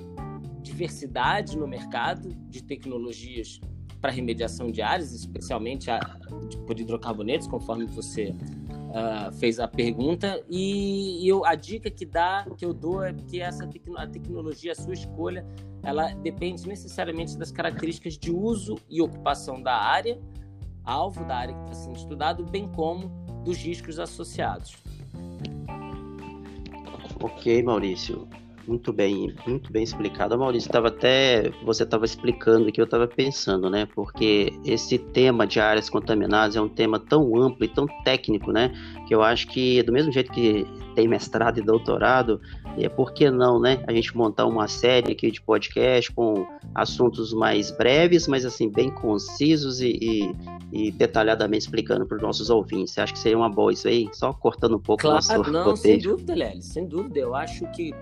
diversidade 0.62 1.56
no 1.56 1.66
mercado 1.66 2.34
de 2.48 2.62
tecnologias 2.62 3.60
para 4.00 4.10
remediação 4.10 4.70
de 4.70 4.82
áreas, 4.82 5.12
especialmente 5.12 5.90
a, 5.90 5.98
por 6.66 6.78
hidrocarbonetos, 6.78 7.46
conforme 7.46 7.86
você 7.86 8.30
uh, 8.30 9.32
fez 9.38 9.58
a 9.58 9.68
pergunta. 9.68 10.42
E 10.48 11.26
eu, 11.28 11.44
a 11.44 11.54
dica 11.54 11.90
que 11.90 12.04
dá, 12.04 12.46
que 12.56 12.64
eu 12.64 12.72
dou 12.72 13.02
é 13.02 13.12
que 13.12 13.40
essa 13.40 13.66
tecno, 13.66 13.98
a 13.98 14.06
tecnologia, 14.06 14.72
a 14.72 14.74
sua 14.74 14.94
escolha, 14.94 15.46
ela 15.82 16.12
depende 16.14 16.66
necessariamente 16.66 17.36
das 17.36 17.50
características 17.50 18.18
de 18.18 18.30
uso 18.30 18.76
e 18.88 19.00
ocupação 19.00 19.62
da 19.62 19.74
área, 19.74 20.18
alvo 20.84 21.24
da 21.24 21.36
área 21.36 21.54
que 21.54 21.62
está 21.62 21.74
sendo 21.74 21.96
estudado, 21.96 22.44
bem 22.44 22.68
como 22.68 23.08
dos 23.44 23.58
riscos 23.58 23.98
associados. 23.98 24.76
Ok, 27.20 27.62
Maurício. 27.62 28.28
Muito 28.66 28.92
bem, 28.92 29.32
muito 29.46 29.72
bem 29.72 29.84
explicado. 29.84 30.36
Maurício, 30.36 30.68
estava 30.68 30.88
até 30.88 31.50
você 31.64 31.84
estava 31.84 32.04
explicando 32.04 32.70
que 32.72 32.80
eu 32.80 32.84
estava 32.84 33.06
pensando, 33.06 33.70
né? 33.70 33.86
Porque 33.94 34.52
esse 34.64 34.98
tema 34.98 35.46
de 35.46 35.60
áreas 35.60 35.88
contaminadas 35.88 36.56
é 36.56 36.60
um 36.60 36.68
tema 36.68 36.98
tão 36.98 37.36
amplo 37.40 37.64
e 37.64 37.68
tão 37.68 37.86
técnico, 38.02 38.50
né? 38.50 38.72
Que 39.06 39.14
eu 39.14 39.22
acho 39.22 39.46
que 39.46 39.82
do 39.84 39.92
mesmo 39.92 40.10
jeito 40.10 40.32
que 40.32 40.66
tem 40.96 41.06
mestrado 41.06 41.58
e 41.58 41.62
doutorado, 41.62 42.40
é 42.76 42.88
por 42.88 43.12
que 43.12 43.30
não, 43.30 43.60
né? 43.60 43.84
A 43.86 43.92
gente 43.92 44.16
montar 44.16 44.46
uma 44.46 44.66
série 44.66 45.12
aqui 45.12 45.30
de 45.30 45.40
podcast 45.40 46.10
com 46.12 46.46
assuntos 46.74 47.32
mais 47.32 47.70
breves, 47.70 48.26
mas 48.26 48.44
assim 48.44 48.68
bem 48.68 48.90
concisos 48.90 49.80
e, 49.80 49.96
e, 50.00 50.32
e 50.72 50.90
detalhadamente 50.90 51.66
explicando 51.66 52.04
para 52.04 52.16
os 52.16 52.22
nossos 52.22 52.50
ouvintes. 52.50 52.94
Você 52.94 53.00
acha 53.00 53.12
que 53.12 53.18
seria 53.18 53.38
uma 53.38 53.50
boa 53.50 53.72
isso 53.72 53.86
aí? 53.86 54.08
Só 54.12 54.32
cortando 54.32 54.76
um 54.76 54.80
pouco 54.80 55.02
claro, 55.02 55.16
nosso 55.16 55.52
não, 55.52 55.64
roteiro. 55.64 56.00
sem 56.00 56.10
dúvida, 56.10 56.34
Lélis, 56.34 56.64
sem 56.64 56.86
dúvida. 56.86 57.20
Eu 57.20 57.34
acho 57.34 57.70
que 57.72 57.94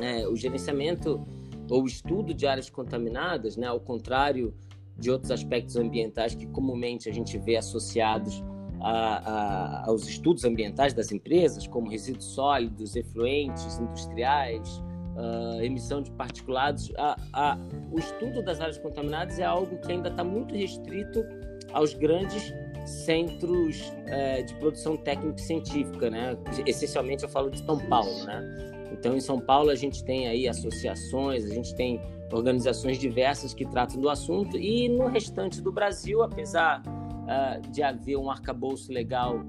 é, 0.00 0.26
o 0.26 0.36
gerenciamento 0.36 1.24
ou 1.70 1.86
estudo 1.86 2.34
de 2.34 2.46
áreas 2.46 2.68
contaminadas, 2.68 3.56
né, 3.56 3.66
ao 3.66 3.80
contrário 3.80 4.54
de 4.96 5.10
outros 5.10 5.30
aspectos 5.30 5.76
ambientais 5.76 6.34
que 6.34 6.46
comumente 6.46 7.08
a 7.08 7.12
gente 7.12 7.38
vê 7.38 7.56
associados 7.56 8.42
a, 8.80 8.90
a, 8.90 9.86
aos 9.86 10.08
estudos 10.08 10.44
ambientais 10.44 10.92
das 10.92 11.12
empresas, 11.12 11.66
como 11.66 11.88
resíduos 11.88 12.26
sólidos, 12.26 12.96
efluentes 12.96 13.78
industriais, 13.78 14.82
uh, 15.16 15.62
emissão 15.62 16.02
de 16.02 16.10
particulados, 16.12 16.92
a, 16.96 17.58
o 17.90 17.98
estudo 17.98 18.42
das 18.42 18.60
áreas 18.60 18.78
contaminadas 18.78 19.38
é 19.38 19.44
algo 19.44 19.78
que 19.78 19.92
ainda 19.92 20.08
está 20.08 20.24
muito 20.24 20.54
restrito 20.54 21.24
aos 21.72 21.94
grandes 21.94 22.52
centros 22.84 23.80
uh, 23.80 24.44
de 24.44 24.54
produção 24.56 24.96
técnica 24.96 25.38
científica, 25.38 26.10
né? 26.10 26.36
Essencialmente 26.66 27.22
eu 27.22 27.28
falo 27.28 27.50
de 27.50 27.64
São 27.64 27.78
Paulo, 27.86 28.24
né? 28.24 28.81
Então, 28.92 29.16
em 29.16 29.20
São 29.20 29.40
Paulo, 29.40 29.70
a 29.70 29.74
gente 29.74 30.04
tem 30.04 30.28
aí 30.28 30.46
associações, 30.46 31.44
a 31.44 31.54
gente 31.54 31.74
tem 31.74 32.00
organizações 32.32 32.98
diversas 32.98 33.52
que 33.52 33.64
tratam 33.66 34.00
do 34.00 34.08
assunto, 34.08 34.56
e 34.56 34.88
no 34.88 35.06
restante 35.08 35.60
do 35.60 35.72
Brasil, 35.72 36.22
apesar 36.22 36.82
uh, 36.82 37.70
de 37.70 37.82
haver 37.82 38.16
um 38.16 38.30
arcabouço 38.30 38.92
legal 38.92 39.44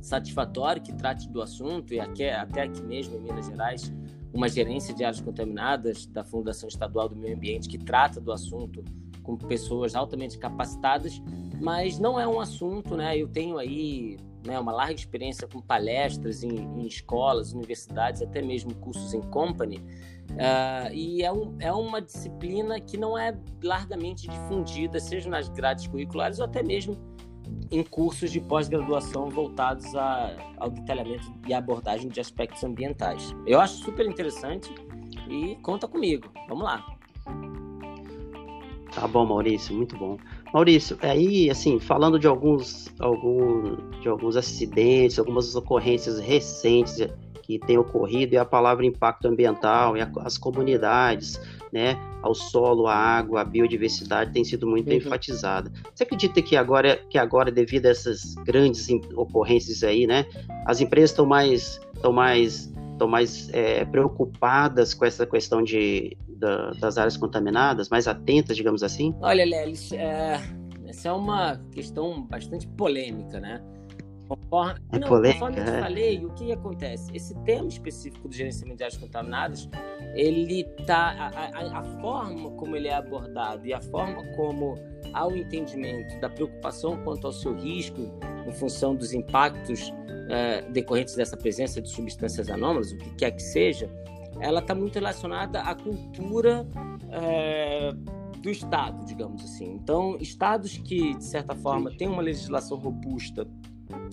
satisfatório 0.00 0.82
que 0.82 0.92
trate 0.92 1.28
do 1.28 1.40
assunto, 1.40 1.94
e 1.94 2.00
aqui, 2.00 2.28
até 2.28 2.62
aqui 2.62 2.82
mesmo 2.82 3.16
em 3.16 3.20
Minas 3.20 3.46
Gerais, 3.46 3.92
uma 4.32 4.48
gerência 4.48 4.92
de 4.92 5.04
áreas 5.04 5.20
contaminadas 5.20 6.06
da 6.06 6.24
Fundação 6.24 6.68
Estadual 6.68 7.08
do 7.08 7.16
Meio 7.16 7.36
Ambiente 7.36 7.68
que 7.68 7.78
trata 7.78 8.20
do 8.20 8.32
assunto 8.32 8.84
com 9.22 9.36
pessoas 9.36 9.94
altamente 9.94 10.38
capacitadas, 10.38 11.22
mas 11.60 11.98
não 11.98 12.20
é 12.20 12.26
um 12.26 12.40
assunto, 12.40 12.96
né? 12.96 13.16
Eu 13.16 13.28
tenho 13.28 13.56
aí 13.56 14.18
né, 14.44 14.58
uma 14.58 14.72
larga 14.72 14.94
experiência 14.94 15.48
com 15.48 15.60
palestras 15.60 16.42
em, 16.42 16.56
em, 16.56 16.86
escolas, 16.86 17.52
universidades, 17.52 18.22
até 18.22 18.42
mesmo 18.42 18.74
cursos 18.76 19.14
em 19.14 19.22
company. 19.22 19.78
Uh, 20.30 20.92
e 20.92 21.22
é, 21.22 21.32
um, 21.32 21.56
é 21.60 21.72
uma 21.72 22.00
disciplina 22.00 22.80
que 22.80 22.96
não 22.96 23.16
é 23.16 23.36
largamente 23.62 24.28
difundida, 24.28 24.98
seja 24.98 25.28
nas 25.28 25.48
grades 25.48 25.86
curriculares 25.86 26.38
ou 26.38 26.44
até 26.44 26.62
mesmo 26.62 26.96
em 27.70 27.82
cursos 27.82 28.30
de 28.30 28.40
pós-graduação 28.40 29.28
voltados 29.28 29.94
a, 29.94 30.34
ao 30.58 30.70
detalhamento 30.70 31.32
e 31.46 31.54
abordagem 31.54 32.08
de 32.08 32.20
aspectos 32.20 32.62
ambientais. 32.64 33.34
Eu 33.46 33.60
acho 33.60 33.74
super 33.76 34.06
interessante 34.06 34.72
e 35.28 35.56
conta 35.56 35.86
comigo. 35.86 36.30
Vamos 36.48 36.64
lá. 36.64 36.93
Tá 38.94 39.08
bom, 39.08 39.26
Maurício, 39.26 39.74
muito 39.74 39.96
bom. 39.96 40.16
Maurício, 40.52 40.96
aí, 41.02 41.50
assim, 41.50 41.80
falando 41.80 42.18
de 42.18 42.28
alguns, 42.28 42.92
algum, 43.00 43.76
de 44.00 44.08
alguns 44.08 44.36
acidentes, 44.36 45.18
algumas 45.18 45.54
ocorrências 45.56 46.20
recentes 46.20 47.08
que 47.42 47.58
têm 47.58 47.76
ocorrido, 47.76 48.34
e 48.34 48.38
a 48.38 48.44
palavra 48.44 48.86
impacto 48.86 49.26
ambiental, 49.26 49.96
e 49.96 50.00
a, 50.00 50.10
as 50.20 50.38
comunidades, 50.38 51.40
né, 51.72 51.98
ao 52.22 52.34
solo, 52.34 52.86
à 52.86 52.94
água, 52.94 53.40
à 53.40 53.44
biodiversidade 53.44 54.32
tem 54.32 54.44
sido 54.44 54.66
muito 54.66 54.88
uhum. 54.88 54.96
enfatizada. 54.96 55.72
Você 55.92 56.04
acredita 56.04 56.40
que 56.40 56.56
agora, 56.56 56.96
que 57.10 57.18
agora, 57.18 57.50
devido 57.50 57.86
a 57.86 57.90
essas 57.90 58.34
grandes 58.46 58.88
ocorrências 59.16 59.82
aí, 59.82 60.06
né, 60.06 60.24
as 60.64 60.80
empresas 60.80 61.10
estão 61.10 61.26
mais, 61.26 61.80
estão 61.94 62.12
mais, 62.12 62.72
estão 62.92 63.08
mais 63.08 63.50
é, 63.52 63.84
preocupadas 63.84 64.94
com 64.94 65.04
essa 65.04 65.26
questão 65.26 65.62
de 65.62 66.16
da, 66.44 66.72
das 66.72 66.98
áreas 66.98 67.16
contaminadas, 67.16 67.88
mais 67.88 68.06
atentas, 68.06 68.56
digamos 68.56 68.82
assim? 68.82 69.14
Olha, 69.22 69.44
Lelis, 69.44 69.92
é, 69.92 70.38
essa 70.86 71.08
é 71.08 71.12
uma 71.12 71.56
questão 71.72 72.22
bastante 72.22 72.66
polêmica, 72.68 73.40
né? 73.40 73.62
Conforme, 74.28 74.80
é 74.92 74.98
não, 74.98 75.08
polêmica, 75.08 75.40
conforme 75.40 75.60
eu 75.60 75.64
te 75.64 75.70
é. 75.70 75.80
falei, 75.80 76.24
o 76.24 76.30
que 76.30 76.52
acontece? 76.52 77.10
Esse 77.14 77.34
tema 77.44 77.68
específico 77.68 78.28
do 78.28 78.34
gerenciamento 78.34 78.78
de 78.78 78.84
áreas 78.84 78.98
contaminadas, 78.98 79.68
ele 80.14 80.64
tá 80.86 81.14
a, 81.18 81.58
a, 81.58 81.80
a, 81.80 81.84
forma 82.00 82.50
como 82.52 82.76
ele 82.76 82.88
é 82.88 82.94
abordado 82.94 83.66
e 83.66 83.72
a 83.72 83.80
forma 83.80 84.22
como 84.36 84.76
há 85.12 85.26
o 85.26 85.36
entendimento 85.36 86.18
da 86.20 86.28
preocupação 86.28 87.02
quanto 87.04 87.26
ao 87.26 87.32
seu 87.32 87.54
risco 87.54 88.00
em 88.46 88.52
função 88.52 88.94
dos 88.94 89.12
impactos 89.12 89.92
é, 90.28 90.62
decorrentes 90.70 91.16
dessa 91.16 91.36
presença 91.36 91.80
de 91.82 91.88
substâncias 91.90 92.48
anômalas, 92.50 92.92
o 92.92 92.98
que 92.98 93.10
quer 93.16 93.30
que 93.30 93.42
seja, 93.42 93.90
ela 94.40 94.60
está 94.60 94.74
muito 94.74 94.94
relacionada 94.94 95.60
à 95.60 95.74
cultura 95.74 96.66
é, 97.10 97.92
do 98.38 98.50
Estado, 98.50 99.04
digamos 99.06 99.42
assim. 99.42 99.72
Então, 99.72 100.16
estados 100.20 100.76
que, 100.76 101.14
de 101.14 101.24
certa 101.24 101.54
forma, 101.54 101.90
têm 101.96 102.08
uma 102.08 102.22
legislação 102.22 102.78
robusta 102.78 103.46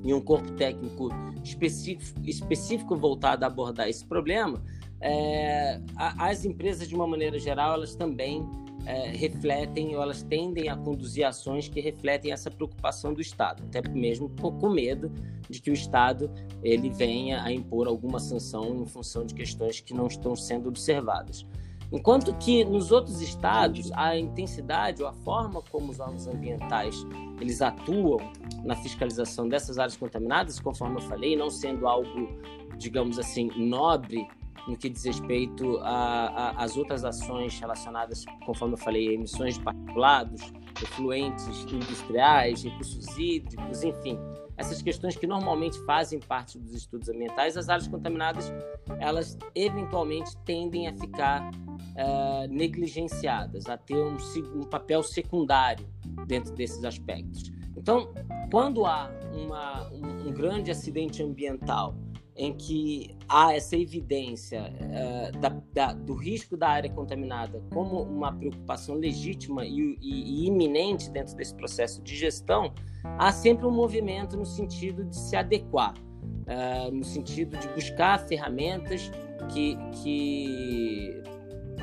e 0.03 0.13
um 0.13 0.21
corpo 0.21 0.51
técnico 0.53 1.09
específico, 1.43 2.19
específico 2.23 2.95
voltado 2.95 3.43
a 3.43 3.47
abordar 3.47 3.87
esse 3.87 4.05
problema, 4.05 4.61
é, 5.01 5.81
as 5.97 6.45
empresas, 6.45 6.87
de 6.87 6.95
uma 6.95 7.07
maneira 7.07 7.39
geral, 7.39 7.73
elas 7.73 7.95
também 7.95 8.47
é, 8.85 9.09
refletem 9.09 9.95
ou 9.95 10.01
elas 10.01 10.23
tendem 10.23 10.69
a 10.69 10.75
conduzir 10.75 11.25
ações 11.25 11.67
que 11.67 11.79
refletem 11.79 12.31
essa 12.31 12.49
preocupação 12.49 13.13
do 13.13 13.21
Estado, 13.21 13.63
até 13.63 13.87
mesmo 13.89 14.29
com 14.29 14.69
medo 14.69 15.11
de 15.49 15.61
que 15.61 15.69
o 15.69 15.73
Estado 15.73 16.31
ele 16.63 16.89
venha 16.89 17.43
a 17.43 17.51
impor 17.51 17.87
alguma 17.87 18.19
sanção 18.19 18.81
em 18.81 18.85
função 18.85 19.25
de 19.25 19.33
questões 19.33 19.79
que 19.79 19.93
não 19.93 20.07
estão 20.07 20.35
sendo 20.35 20.69
observadas. 20.69 21.45
Enquanto 21.91 22.33
que 22.35 22.63
nos 22.63 22.89
outros 22.91 23.21
estados 23.21 23.91
a 23.93 24.17
intensidade 24.17 25.03
ou 25.03 25.09
a 25.09 25.13
forma 25.13 25.61
como 25.61 25.91
os 25.91 25.99
órgãos 25.99 26.25
ambientais 26.25 27.05
eles 27.41 27.61
atuam 27.61 28.19
na 28.63 28.75
fiscalização 28.75 29.49
dessas 29.49 29.77
áreas 29.77 29.97
contaminadas, 29.97 30.59
conforme 30.59 30.97
eu 30.97 31.01
falei, 31.01 31.35
não 31.35 31.49
sendo 31.49 31.87
algo, 31.87 32.29
digamos 32.77 33.19
assim, 33.19 33.49
nobre 33.57 34.25
no 34.67 34.77
que 34.77 34.89
diz 34.89 35.03
respeito 35.03 35.79
às 35.83 36.77
outras 36.77 37.03
ações 37.03 37.59
relacionadas, 37.59 38.25
conforme 38.45 38.75
eu 38.75 38.77
falei, 38.77 39.09
a 39.09 39.13
emissões 39.13 39.57
de 39.57 39.63
particulados, 39.63 40.41
efluentes 40.81 41.47
industriais, 41.71 42.63
recursos 42.63 43.17
hídricos, 43.17 43.83
enfim, 43.83 44.17
essas 44.57 44.81
questões 44.81 45.15
que 45.15 45.25
normalmente 45.25 45.83
fazem 45.85 46.19
parte 46.19 46.59
dos 46.59 46.73
estudos 46.73 47.09
ambientais, 47.09 47.57
as 47.57 47.67
áreas 47.67 47.87
contaminadas, 47.87 48.53
elas 48.99 49.37
eventualmente 49.55 50.37
tendem 50.45 50.87
a 50.87 50.93
ficar 50.93 51.49
uh, 51.49 52.47
negligenciadas, 52.47 53.67
a 53.67 53.77
ter 53.77 53.97
um, 53.97 54.17
um 54.55 54.63
papel 54.63 55.01
secundário 55.01 55.87
dentro 56.27 56.53
desses 56.53 56.83
aspectos. 56.83 57.51
Então, 57.75 58.13
quando 58.51 58.85
há 58.85 59.09
uma, 59.33 59.89
um, 59.89 60.27
um 60.27 60.31
grande 60.31 60.69
acidente 60.69 61.23
ambiental 61.23 61.95
em 62.35 62.53
que 62.53 63.15
há 63.27 63.53
essa 63.53 63.75
evidência 63.75 64.63
uh, 64.63 65.39
da, 65.39 65.49
da, 65.73 65.93
do 65.93 66.13
risco 66.13 66.55
da 66.55 66.69
área 66.69 66.89
contaminada 66.89 67.61
como 67.73 68.01
uma 68.03 68.31
preocupação 68.31 68.95
legítima 68.95 69.65
e, 69.65 69.97
e, 70.01 70.43
e, 70.43 70.47
iminente 70.47 71.09
dentro 71.09 71.35
desse 71.35 71.53
processo 71.53 72.01
de 72.01 72.15
gestão, 72.15 72.73
há 73.03 73.31
sempre 73.31 73.65
um 73.65 73.71
movimento 73.71 74.37
no 74.37 74.45
sentido 74.45 75.03
de 75.05 75.15
se 75.15 75.35
adequar. 75.35 75.93
uh, 75.93 76.91
no 76.91 77.03
sentido 77.03 77.57
de 77.57 77.67
buscar 77.69 78.19
ferramentas 78.19 79.11
que, 79.53 79.77
que, 80.01 81.21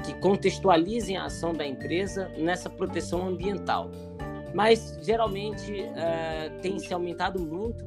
que 0.04 0.14
contextualizem 0.20 1.16
a 1.16 1.26
ação 1.26 1.52
da 1.52 1.66
empresa 1.66 2.28
nessa 2.38 2.70
proteção 2.70 3.26
ambiental. 3.28 3.90
Mas, 4.54 4.98
geralmente, 5.02 5.72
uh, 5.72 6.60
tem 6.62 6.78
se 6.78 6.92
aumentado 6.92 7.38
muito 7.38 7.84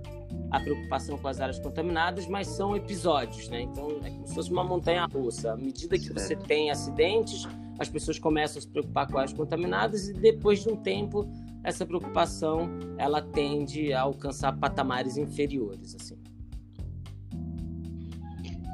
a 0.51 0.60
preocupação 0.60 1.17
com 1.17 1.27
as 1.27 1.39
áreas 1.39 1.60
contaminadas, 1.60 2.27
mas 2.27 2.48
são 2.48 2.75
episódios, 2.75 3.48
né? 3.48 3.62
Então, 3.62 3.89
é 4.03 4.10
como 4.10 4.27
se 4.27 4.36
fosse 4.36 4.51
uma 4.51 4.63
montanha 4.63 5.05
russa. 5.05 5.53
À 5.53 5.55
medida 5.55 5.98
que 5.98 6.12
você 6.12 6.36
tem 6.36 6.70
acidentes, 6.70 7.48
as 7.79 7.88
pessoas 7.88 8.20
começam 8.20 8.60
a 8.60 8.62
se 8.62 8.67
preocupar 8.67 9.08
com 9.08 9.17
áreas 9.17 9.34
contaminadas 9.34 10.10
e 10.10 10.13
depois 10.13 10.62
de 10.62 10.70
um 10.70 10.75
tempo, 10.75 11.27
essa 11.63 11.86
preocupação 11.86 12.70
ela 12.98 13.22
tende 13.22 13.93
a 13.93 14.01
alcançar 14.01 14.55
patamares 14.58 15.17
inferiores, 15.17 15.96
assim. 15.96 16.20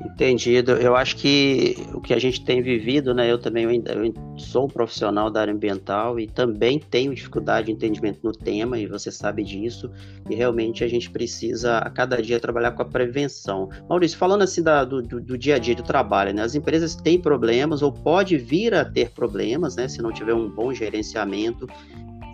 Entendido. 0.05 0.73
Eu 0.73 0.95
acho 0.95 1.15
que 1.15 1.75
o 1.91 1.99
que 1.99 2.13
a 2.13 2.19
gente 2.19 2.45
tem 2.45 2.61
vivido, 2.61 3.15
né? 3.15 3.31
Eu 3.31 3.39
também 3.39 3.63
eu, 3.63 3.71
eu 3.71 4.13
sou 4.37 4.65
um 4.65 4.67
profissional 4.67 5.31
da 5.31 5.41
área 5.41 5.53
ambiental 5.53 6.19
e 6.19 6.27
também 6.27 6.77
tenho 6.77 7.15
dificuldade 7.15 7.65
de 7.65 7.71
entendimento 7.71 8.19
no 8.23 8.31
tema, 8.31 8.77
e 8.77 8.85
você 8.85 9.11
sabe 9.11 9.43
disso. 9.43 9.89
E 10.29 10.35
realmente 10.35 10.83
a 10.83 10.87
gente 10.87 11.09
precisa 11.09 11.79
a 11.79 11.89
cada 11.89 12.21
dia 12.21 12.39
trabalhar 12.39 12.73
com 12.73 12.83
a 12.83 12.85
prevenção. 12.85 13.69
Maurício, 13.89 14.19
falando 14.19 14.43
assim 14.43 14.61
da, 14.61 14.85
do, 14.85 15.01
do, 15.01 15.35
dia 15.35 15.55
a 15.55 15.59
dia 15.59 15.73
do 15.73 15.83
trabalho, 15.83 16.31
né? 16.31 16.43
As 16.43 16.53
empresas 16.53 16.95
têm 16.95 17.19
problemas 17.19 17.81
ou 17.81 17.91
pode 17.91 18.37
vir 18.37 18.75
a 18.75 18.85
ter 18.85 19.09
problemas, 19.09 19.75
né? 19.75 19.87
Se 19.87 19.99
não 19.99 20.11
tiver 20.11 20.35
um 20.35 20.47
bom 20.47 20.71
gerenciamento. 20.73 21.67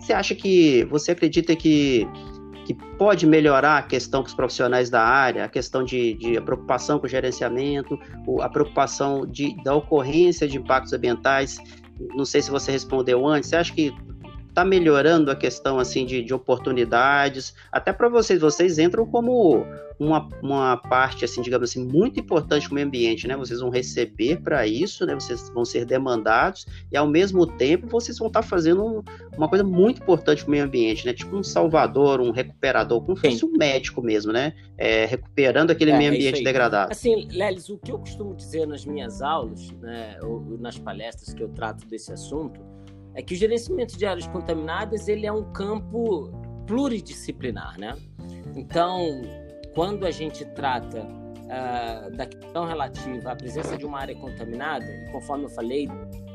Você 0.00 0.12
acha 0.12 0.34
que 0.34 0.84
você 0.90 1.12
acredita 1.12 1.56
que 1.56 2.06
que 2.64 2.74
pode 2.74 3.26
melhorar 3.26 3.78
a 3.78 3.82
questão 3.82 4.22
com 4.22 4.28
os 4.28 4.34
profissionais 4.34 4.88
da 4.88 5.02
área, 5.02 5.44
a 5.44 5.48
questão 5.48 5.84
de, 5.84 6.14
de 6.14 6.36
a 6.36 6.42
preocupação 6.42 6.98
com 6.98 7.06
o 7.06 7.08
gerenciamento, 7.08 7.98
a 8.40 8.48
preocupação 8.48 9.26
de, 9.26 9.54
da 9.62 9.74
ocorrência 9.74 10.48
de 10.48 10.56
impactos 10.56 10.92
ambientais. 10.92 11.58
Não 12.14 12.24
sei 12.24 12.42
se 12.42 12.50
você 12.50 12.72
respondeu 12.72 13.26
antes. 13.26 13.50
Você 13.50 13.56
acha 13.56 13.72
que 13.72 13.94
está 14.54 14.64
melhorando 14.64 15.32
a 15.32 15.36
questão 15.36 15.80
assim 15.80 16.06
de, 16.06 16.22
de 16.22 16.32
oportunidades, 16.32 17.54
até 17.72 17.92
para 17.92 18.08
vocês, 18.08 18.40
vocês 18.40 18.78
entram 18.78 19.04
como 19.04 19.66
uma, 19.98 20.28
uma 20.40 20.76
parte 20.76 21.24
assim, 21.24 21.42
digamos 21.42 21.70
assim, 21.70 21.84
muito 21.84 22.20
importante 22.20 22.68
do 22.68 22.74
meio 22.74 22.86
ambiente, 22.86 23.26
né? 23.26 23.36
Vocês 23.36 23.60
vão 23.60 23.68
receber 23.68 24.40
para 24.42 24.66
isso, 24.66 25.04
né? 25.04 25.14
Vocês 25.14 25.50
vão 25.50 25.64
ser 25.64 25.84
demandados 25.84 26.66
e 26.90 26.96
ao 26.96 27.06
mesmo 27.06 27.46
tempo 27.46 27.88
vocês 27.88 28.18
vão 28.18 28.28
estar 28.28 28.42
tá 28.42 28.46
fazendo 28.46 28.84
um, 28.84 29.02
uma 29.36 29.48
coisa 29.48 29.64
muito 29.64 30.02
importante 30.02 30.42
para 30.42 30.48
o 30.48 30.50
meio 30.52 30.64
ambiente, 30.64 31.04
né? 31.04 31.12
Tipo 31.12 31.36
um 31.36 31.42
salvador, 31.42 32.20
um 32.20 32.30
recuperador, 32.30 33.00
como 33.02 33.16
se 33.16 33.30
fosse 33.30 33.44
um 33.44 33.52
médico 33.56 34.02
mesmo, 34.02 34.32
né? 34.32 34.52
É, 34.78 35.04
recuperando 35.04 35.72
aquele 35.72 35.90
é, 35.90 35.98
meio 35.98 36.12
é 36.12 36.14
ambiente 36.14 36.40
é 36.40 36.44
degradado. 36.44 36.92
Assim, 36.92 37.28
Lelis, 37.30 37.68
o 37.68 37.78
que 37.78 37.90
eu 37.90 37.98
costumo 37.98 38.34
dizer 38.34 38.66
nas 38.66 38.84
minhas 38.84 39.20
aulas, 39.20 39.70
né, 39.80 40.18
ou 40.22 40.58
nas 40.58 40.78
palestras 40.78 41.32
que 41.32 41.42
eu 41.42 41.48
trato 41.48 41.86
desse 41.86 42.12
assunto, 42.12 42.60
é 43.14 43.22
que 43.22 43.34
o 43.34 43.36
gerenciamento 43.36 43.96
de 43.96 44.04
áreas 44.04 44.26
contaminadas 44.26 45.08
ele 45.08 45.26
é 45.26 45.32
um 45.32 45.52
campo 45.52 46.30
pluridisciplinar, 46.66 47.78
né? 47.78 47.96
Então, 48.56 49.22
quando 49.74 50.06
a 50.06 50.10
gente 50.10 50.44
trata 50.46 51.02
uh, 51.02 52.16
da 52.16 52.26
questão 52.26 52.64
relativa 52.64 53.32
à 53.32 53.36
presença 53.36 53.76
de 53.76 53.84
uma 53.84 54.00
área 54.00 54.14
contaminada, 54.14 54.84
e 54.84 55.12
conforme 55.12 55.44
eu 55.44 55.50
falei, 55.50 55.88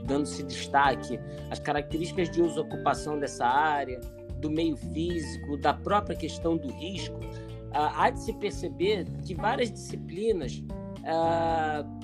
dando-se 0.05 0.43
destaque 0.43 1.19
às 1.50 1.59
características 1.59 2.29
de 2.29 2.41
uso 2.41 2.59
e 2.59 2.62
ocupação 2.62 3.19
dessa 3.19 3.45
área, 3.45 4.00
do 4.39 4.50
meio 4.50 4.77
físico, 4.77 5.57
da 5.57 5.74
própria 5.74 6.15
questão 6.15 6.55
do 6.55 6.71
risco, 6.74 7.17
uh, 7.17 7.91
há 7.95 8.09
de 8.09 8.19
se 8.21 8.33
perceber 8.33 9.05
que 9.25 9.36
várias 9.36 9.71
disciplinas 9.71 10.63
uh, 11.00 11.99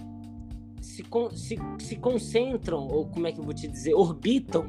se, 0.95 1.03
se, 1.35 1.57
se 1.79 1.95
concentram, 1.97 2.87
ou 2.87 3.07
como 3.07 3.27
é 3.27 3.31
que 3.31 3.39
eu 3.39 3.43
vou 3.43 3.53
te 3.53 3.67
dizer, 3.67 3.93
orbitam, 3.93 4.65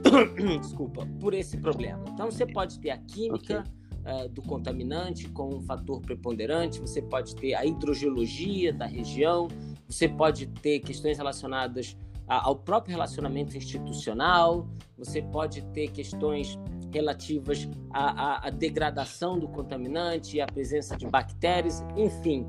desculpa, 0.60 1.06
por 1.20 1.34
esse 1.34 1.58
problema. 1.58 2.02
Então 2.08 2.30
você 2.30 2.46
pode 2.46 2.78
ter 2.80 2.90
a 2.90 2.98
química 2.98 3.64
okay. 3.98 4.24
uh, 4.24 4.28
do 4.30 4.40
contaminante 4.42 5.28
como 5.28 5.56
um 5.56 5.60
fator 5.60 6.00
preponderante, 6.00 6.80
você 6.80 7.02
pode 7.02 7.36
ter 7.36 7.54
a 7.54 7.66
hidrogeologia 7.66 8.72
da 8.72 8.86
região, 8.86 9.48
você 9.86 10.08
pode 10.08 10.46
ter 10.46 10.80
questões 10.80 11.18
relacionadas 11.18 11.96
a, 12.26 12.46
ao 12.46 12.56
próprio 12.56 12.92
relacionamento 12.92 13.56
institucional, 13.56 14.66
você 14.96 15.20
pode 15.20 15.62
ter 15.72 15.88
questões 15.88 16.58
relativas 16.90 17.68
à, 17.90 18.10
à, 18.10 18.46
à 18.46 18.50
degradação 18.50 19.38
do 19.38 19.46
contaminante 19.46 20.38
e 20.38 20.40
à 20.40 20.46
presença 20.46 20.96
de 20.96 21.06
bactérias, 21.06 21.84
enfim 21.96 22.46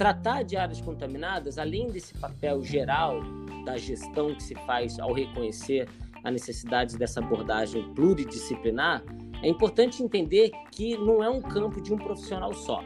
tratar 0.00 0.44
de 0.44 0.56
áreas 0.56 0.80
contaminadas, 0.80 1.58
além 1.58 1.88
desse 1.88 2.14
papel 2.14 2.64
geral 2.64 3.20
da 3.66 3.76
gestão 3.76 4.34
que 4.34 4.42
se 4.42 4.54
faz 4.64 4.98
ao 4.98 5.12
reconhecer 5.12 5.86
a 6.24 6.30
necessidade 6.30 6.96
dessa 6.96 7.20
abordagem 7.20 7.92
pluridisciplinar, 7.92 9.04
é 9.42 9.48
importante 9.48 10.02
entender 10.02 10.52
que 10.72 10.96
não 10.96 11.22
é 11.22 11.28
um 11.28 11.42
campo 11.42 11.82
de 11.82 11.92
um 11.92 11.98
profissional 11.98 12.54
só. 12.54 12.82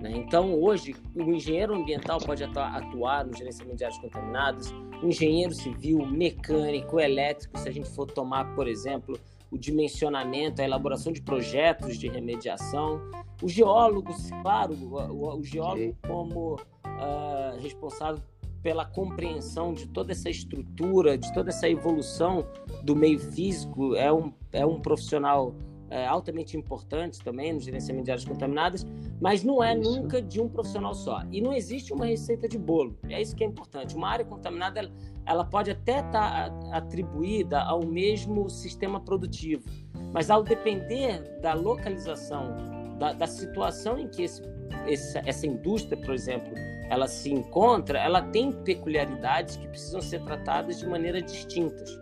Né? 0.00 0.12
Então, 0.14 0.54
hoje, 0.54 0.96
o 1.14 1.30
engenheiro 1.30 1.74
ambiental 1.74 2.18
pode 2.20 2.42
atuar 2.42 3.26
no 3.26 3.36
gerenciamento 3.36 3.76
de 3.76 3.84
áreas 3.84 4.00
contaminadas, 4.00 4.72
engenheiro 5.02 5.52
civil, 5.52 6.06
mecânico, 6.06 6.98
elétrico, 6.98 7.58
se 7.58 7.68
a 7.68 7.72
gente 7.72 7.90
for 7.90 8.06
tomar, 8.06 8.54
por 8.54 8.66
exemplo, 8.66 9.20
o 9.50 9.58
dimensionamento, 9.58 10.60
a 10.60 10.64
elaboração 10.64 11.12
de 11.12 11.22
projetos 11.22 11.96
de 11.96 12.08
remediação. 12.08 13.00
Os 13.42 13.52
geólogos, 13.52 14.30
claro, 14.42 14.74
o, 14.74 15.38
o 15.38 15.44
geólogo 15.44 15.96
como 16.06 16.54
uh, 16.54 17.60
responsável 17.60 18.22
pela 18.62 18.84
compreensão 18.84 19.72
de 19.72 19.86
toda 19.86 20.10
essa 20.10 20.28
estrutura, 20.28 21.16
de 21.16 21.32
toda 21.32 21.50
essa 21.50 21.68
evolução 21.68 22.44
do 22.82 22.96
meio 22.96 23.18
físico, 23.18 23.94
é 23.94 24.12
um, 24.12 24.32
é 24.52 24.66
um 24.66 24.80
profissional 24.80 25.54
é, 25.90 26.06
altamente 26.06 26.56
importante 26.56 27.20
também 27.22 27.52
no 27.52 27.60
gerenciamento 27.60 28.06
de 28.06 28.10
áreas 28.10 28.24
contaminadas, 28.24 28.86
mas 29.20 29.44
não 29.44 29.62
é 29.62 29.76
isso. 29.76 29.90
nunca 29.90 30.20
de 30.20 30.40
um 30.40 30.48
profissional 30.48 30.94
só. 30.94 31.22
E 31.30 31.40
não 31.40 31.52
existe 31.52 31.92
uma 31.92 32.06
receita 32.06 32.48
de 32.48 32.58
bolo. 32.58 32.98
É 33.08 33.20
isso 33.20 33.34
que 33.36 33.44
é 33.44 33.46
importante. 33.46 33.94
Uma 33.94 34.08
área 34.08 34.24
contaminada, 34.24 34.80
ela, 34.80 34.90
ela 35.24 35.44
pode 35.44 35.70
até 35.70 36.00
estar 36.00 36.50
tá 36.50 36.76
atribuída 36.76 37.60
ao 37.60 37.84
mesmo 37.84 38.48
sistema 38.50 39.00
produtivo, 39.00 39.64
mas 40.12 40.30
ao 40.30 40.42
depender 40.42 41.22
da 41.40 41.54
localização, 41.54 42.56
da, 42.98 43.12
da 43.12 43.26
situação 43.26 43.98
em 43.98 44.08
que 44.08 44.22
esse, 44.22 44.42
essa, 44.86 45.22
essa 45.24 45.46
indústria, 45.46 45.96
por 46.00 46.14
exemplo, 46.14 46.52
ela 46.88 47.06
se 47.08 47.32
encontra, 47.32 47.98
ela 47.98 48.22
tem 48.22 48.52
peculiaridades 48.52 49.56
que 49.56 49.66
precisam 49.68 50.00
ser 50.00 50.22
tratadas 50.22 50.78
de 50.78 50.86
maneira 50.86 51.20
distintas. 51.20 51.98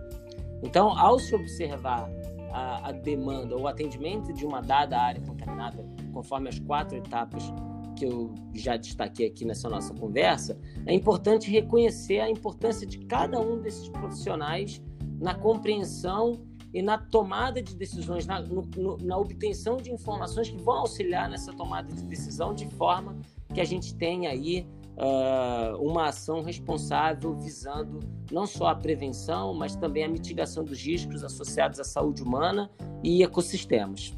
Então, 0.62 0.96
ao 0.98 1.18
se 1.18 1.34
observar 1.34 2.08
a, 2.54 2.88
a 2.88 2.92
demanda 2.92 3.56
ou 3.56 3.66
atendimento 3.66 4.32
de 4.32 4.46
uma 4.46 4.60
dada 4.60 4.96
área 4.96 5.20
contaminada, 5.20 5.84
conforme 6.12 6.48
as 6.48 6.58
quatro 6.60 6.96
etapas 6.96 7.52
que 7.96 8.04
eu 8.04 8.32
já 8.54 8.76
destaquei 8.76 9.26
aqui 9.26 9.44
nessa 9.44 9.68
nossa 9.68 9.92
conversa, 9.92 10.56
é 10.86 10.94
importante 10.94 11.50
reconhecer 11.50 12.20
a 12.20 12.30
importância 12.30 12.86
de 12.86 12.98
cada 12.98 13.40
um 13.40 13.60
desses 13.60 13.88
profissionais 13.88 14.80
na 15.20 15.34
compreensão 15.34 16.44
e 16.72 16.80
na 16.80 16.96
tomada 16.96 17.60
de 17.60 17.74
decisões, 17.74 18.24
na, 18.24 18.40
no, 18.40 18.96
na 18.98 19.18
obtenção 19.18 19.76
de 19.76 19.92
informações 19.92 20.48
que 20.48 20.60
vão 20.60 20.78
auxiliar 20.78 21.28
nessa 21.28 21.52
tomada 21.52 21.92
de 21.92 22.02
decisão 22.02 22.54
de 22.54 22.68
forma 22.70 23.16
que 23.52 23.60
a 23.60 23.64
gente 23.64 23.94
tenha 23.96 24.30
aí 24.30 24.66
uh, 24.96 25.76
uma 25.82 26.08
ação 26.08 26.42
responsável 26.42 27.34
visando 27.34 28.00
não 28.30 28.46
só 28.46 28.68
a 28.68 28.74
prevenção, 28.74 29.54
mas 29.54 29.76
também 29.76 30.04
a 30.04 30.08
mitigação 30.08 30.64
dos 30.64 30.80
riscos 30.80 31.24
associados 31.24 31.80
à 31.80 31.84
saúde 31.84 32.22
humana 32.22 32.70
e 33.02 33.22
ecossistemas. 33.22 34.16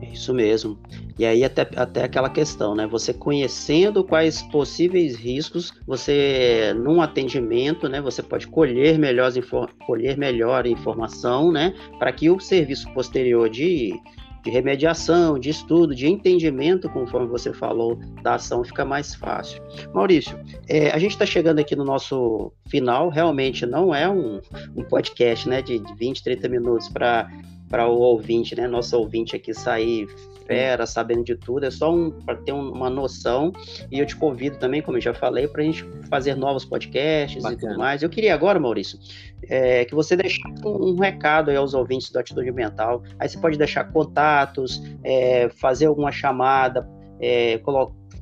É 0.00 0.12
isso 0.12 0.34
mesmo. 0.34 0.78
E 1.18 1.24
aí 1.24 1.44
até, 1.44 1.62
até 1.76 2.02
aquela 2.02 2.28
questão, 2.28 2.74
né? 2.74 2.86
Você 2.86 3.14
conhecendo 3.14 4.02
quais 4.02 4.42
possíveis 4.42 5.16
riscos, 5.16 5.72
você 5.86 6.74
num 6.76 7.00
atendimento, 7.00 7.88
né? 7.88 8.00
Você 8.00 8.22
pode 8.22 8.48
colher 8.48 8.98
melhor, 8.98 9.32
colher 9.86 10.18
melhor 10.18 10.66
informação, 10.66 11.52
né? 11.52 11.72
Para 11.98 12.12
que 12.12 12.28
o 12.28 12.40
serviço 12.40 12.92
posterior 12.92 13.48
de 13.48 13.94
de 14.44 14.50
remediação, 14.50 15.38
de 15.38 15.48
estudo, 15.48 15.94
de 15.94 16.06
entendimento, 16.06 16.88
conforme 16.90 17.26
você 17.26 17.52
falou, 17.52 17.98
da 18.22 18.34
ação 18.34 18.62
fica 18.62 18.84
mais 18.84 19.14
fácil. 19.14 19.62
Maurício, 19.94 20.38
é, 20.68 20.90
a 20.90 20.98
gente 20.98 21.12
está 21.12 21.24
chegando 21.24 21.58
aqui 21.58 21.74
no 21.74 21.84
nosso 21.84 22.52
final, 22.68 23.08
realmente 23.08 23.64
não 23.64 23.94
é 23.94 24.08
um, 24.08 24.40
um 24.76 24.84
podcast 24.84 25.48
né, 25.48 25.62
de 25.62 25.82
20, 25.98 26.22
30 26.22 26.48
minutos 26.48 26.88
para 26.88 27.28
para 27.66 27.88
o 27.88 27.98
ouvinte, 27.98 28.54
né, 28.54 28.68
nosso 28.68 28.96
ouvinte 28.96 29.34
aqui 29.34 29.52
sair 29.52 30.06
fera, 30.46 30.86
sabendo 30.86 31.24
de 31.24 31.34
tudo, 31.36 31.66
é 31.66 31.70
só 31.70 31.92
um, 31.92 32.10
para 32.10 32.36
ter 32.36 32.52
um, 32.52 32.70
uma 32.70 32.90
noção. 32.90 33.52
E 33.90 33.98
eu 33.98 34.06
te 34.06 34.16
convido 34.16 34.58
também, 34.58 34.82
como 34.82 34.96
eu 34.96 35.00
já 35.00 35.14
falei, 35.14 35.48
para 35.48 35.62
a 35.62 35.64
gente 35.64 35.84
fazer 36.08 36.34
novos 36.34 36.64
podcasts 36.64 37.42
Bacana. 37.42 37.62
e 37.62 37.66
tudo 37.66 37.78
mais. 37.78 38.02
Eu 38.02 38.08
queria 38.08 38.34
agora, 38.34 38.58
Maurício, 38.58 38.98
é, 39.48 39.84
que 39.84 39.94
você 39.94 40.16
deixasse 40.16 40.64
um, 40.64 40.90
um, 40.90 40.96
recado 40.96 41.50
aí 41.50 41.56
aos 41.56 41.74
ouvintes 41.74 42.10
do 42.10 42.18
Atitude 42.18 42.52
Mental. 42.52 43.02
Aí 43.18 43.28
você 43.28 43.38
pode 43.38 43.58
deixar 43.58 43.84
contatos, 43.84 44.82
é, 45.02 45.48
fazer 45.48 45.86
alguma 45.86 46.12
chamada, 46.12 46.88
é, 47.20 47.58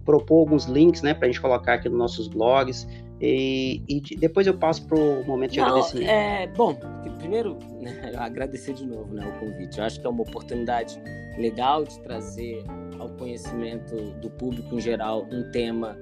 propor 0.04 0.40
alguns 0.40 0.64
links 0.64 1.02
né, 1.02 1.14
para 1.14 1.26
a 1.26 1.30
gente 1.30 1.40
colocar 1.40 1.74
aqui 1.74 1.88
nos 1.88 1.98
nossos 1.98 2.28
blogs. 2.28 2.86
E, 3.22 3.84
e 3.88 4.16
depois 4.16 4.48
eu 4.48 4.54
passo 4.54 4.84
para 4.84 4.98
o 4.98 5.24
momento 5.24 5.52
de 5.52 5.60
Não, 5.60 5.68
agradecimento. 5.68 6.10
É, 6.10 6.48
bom, 6.48 6.74
primeiro, 7.18 7.56
né, 7.80 8.12
agradecer 8.18 8.74
de 8.74 8.84
novo 8.84 9.14
né, 9.14 9.24
o 9.24 9.38
convite. 9.38 9.78
Eu 9.78 9.84
acho 9.84 10.00
que 10.00 10.06
é 10.06 10.10
uma 10.10 10.22
oportunidade 10.22 11.00
legal 11.38 11.84
de 11.84 11.98
trazer 12.00 12.64
ao 12.98 13.08
conhecimento 13.10 13.94
do 14.20 14.28
público 14.28 14.74
em 14.74 14.80
geral 14.80 15.24
um 15.30 15.48
tema 15.52 15.96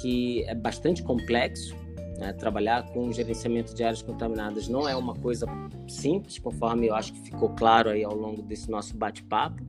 que 0.00 0.44
é 0.44 0.54
bastante 0.54 1.02
complexo. 1.02 1.74
Né? 2.18 2.32
Trabalhar 2.34 2.86
com 2.92 3.10
gerenciamento 3.10 3.74
de 3.74 3.82
áreas 3.82 4.00
contaminadas 4.00 4.68
não 4.68 4.88
é 4.88 4.94
uma 4.94 5.14
coisa 5.14 5.46
simples, 5.88 6.38
conforme 6.38 6.86
eu 6.86 6.94
acho 6.94 7.12
que 7.12 7.20
ficou 7.22 7.48
claro 7.50 7.90
aí 7.90 8.04
ao 8.04 8.14
longo 8.14 8.42
desse 8.42 8.70
nosso 8.70 8.96
bate-papo. 8.96 9.60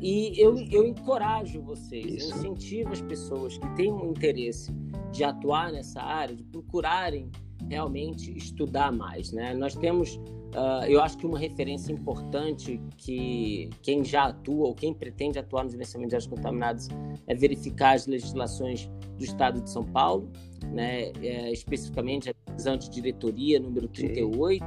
E 0.00 0.40
eu, 0.40 0.56
eu 0.70 0.86
encorajo 0.86 1.60
vocês, 1.60 2.24
Isso. 2.24 2.30
eu 2.30 2.36
incentivo 2.36 2.92
as 2.92 3.00
pessoas 3.02 3.58
que 3.58 3.68
têm 3.74 3.92
um 3.92 4.10
interesse 4.10 4.72
de 5.12 5.24
atuar 5.24 5.72
nessa 5.72 6.00
área, 6.00 6.36
de 6.36 6.44
procurarem 6.44 7.30
realmente 7.68 8.36
estudar 8.36 8.92
mais, 8.92 9.32
né? 9.32 9.54
Nós 9.54 9.74
temos, 9.74 10.14
uh, 10.14 10.84
eu 10.86 11.02
acho 11.02 11.18
que 11.18 11.26
uma 11.26 11.38
referência 11.38 11.92
importante 11.92 12.80
que 12.96 13.68
quem 13.82 14.04
já 14.04 14.26
atua 14.26 14.68
ou 14.68 14.74
quem 14.74 14.94
pretende 14.94 15.38
atuar 15.38 15.64
no 15.64 15.70
gerenciamento 15.70 16.10
de 16.10 16.16
áreas 16.16 16.28
contaminadas 16.28 16.88
é 17.26 17.34
verificar 17.34 17.94
as 17.94 18.06
legislações 18.06 18.88
do 19.16 19.24
Estado 19.24 19.60
de 19.60 19.70
São 19.70 19.84
Paulo, 19.84 20.30
né? 20.72 21.10
É, 21.20 21.52
especificamente 21.52 22.30
a 22.30 22.32
decisão 22.46 22.76
de 22.76 22.88
diretoria 22.88 23.58
número 23.58 23.88
38 23.88 24.64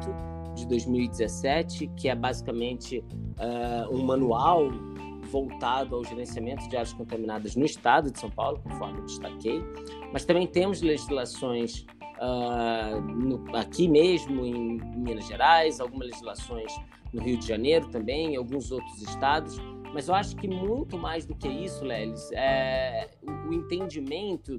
de 0.55 0.67
2017, 0.67 1.87
que 1.95 2.09
é 2.09 2.15
basicamente 2.15 2.99
uh, 2.99 3.95
um 3.95 4.03
manual 4.03 4.69
voltado 5.31 5.95
ao 5.95 6.03
gerenciamento 6.03 6.67
de 6.67 6.75
áreas 6.75 6.93
contaminadas 6.93 7.55
no 7.55 7.65
estado 7.65 8.11
de 8.11 8.19
São 8.19 8.29
Paulo, 8.29 8.59
conforme 8.61 8.99
eu 8.99 9.05
destaquei, 9.05 9.63
mas 10.11 10.25
também 10.25 10.45
temos 10.45 10.81
legislações 10.81 11.85
uh, 12.19 12.99
no, 13.01 13.55
aqui 13.55 13.87
mesmo 13.87 14.45
em 14.45 14.79
Minas 14.95 15.27
Gerais, 15.27 15.79
algumas 15.79 16.07
legislações 16.07 16.73
no 17.13 17.21
Rio 17.21 17.37
de 17.37 17.47
Janeiro 17.47 17.87
também, 17.89 18.33
em 18.33 18.35
alguns 18.35 18.71
outros 18.71 19.01
estados, 19.01 19.57
mas 19.93 20.07
eu 20.07 20.15
acho 20.15 20.35
que 20.35 20.47
muito 20.47 20.97
mais 20.97 21.25
do 21.25 21.35
que 21.35 21.47
isso, 21.47 21.83
Lelis, 21.83 22.29
é 22.33 23.09
o 23.47 23.53
entendimento 23.53 24.57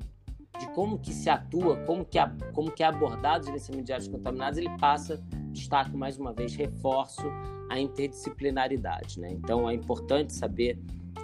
de 0.59 0.67
como 0.75 0.99
que 0.99 1.13
se 1.13 1.31
atua, 1.31 1.77
como 1.85 2.05
que, 2.05 2.19
a, 2.19 2.31
como 2.53 2.71
que 2.71 2.83
é 2.83 2.87
abordado 2.87 3.45
o 3.45 3.47
gerenciamento 3.47 3.87
de 3.87 3.93
áreas 3.93 4.09
contaminadas, 4.09 4.59
ele 4.59 4.71
passa, 4.79 5.23
destaco 5.53 5.97
mais 5.97 6.19
uma 6.19 6.33
vez, 6.33 6.55
reforço 6.55 7.23
a 7.71 7.79
interdisciplinaridade. 7.79 9.21
Né? 9.21 9.31
Então 9.33 9.69
é 9.69 9.75
importante 9.75 10.33
saber 10.33 10.79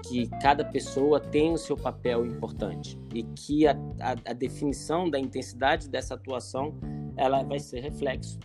que 0.07 0.29
cada 0.41 0.65
pessoa 0.65 1.19
tem 1.19 1.53
o 1.53 1.59
seu 1.59 1.77
papel 1.77 2.25
importante 2.25 2.99
e 3.15 3.23
que 3.23 3.67
a, 3.67 3.73
a, 4.01 4.31
a 4.31 4.33
definição 4.33 5.11
da 5.11 5.19
intensidade 5.19 5.89
dessa 5.89 6.15
atuação 6.15 6.75
ela 7.17 7.43
vai 7.43 7.59
ser 7.59 7.81
reflexo 7.81 8.39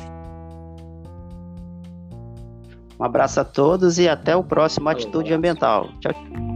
Um 3.00 3.04
abraço 3.04 3.40
a 3.40 3.44
todos 3.44 3.98
e 3.98 4.08
até 4.08 4.36
o 4.36 4.44
próximo 4.44 4.90
Atitude 4.90 5.34
Ambiental. 5.34 5.90
Tchau. 6.00 6.53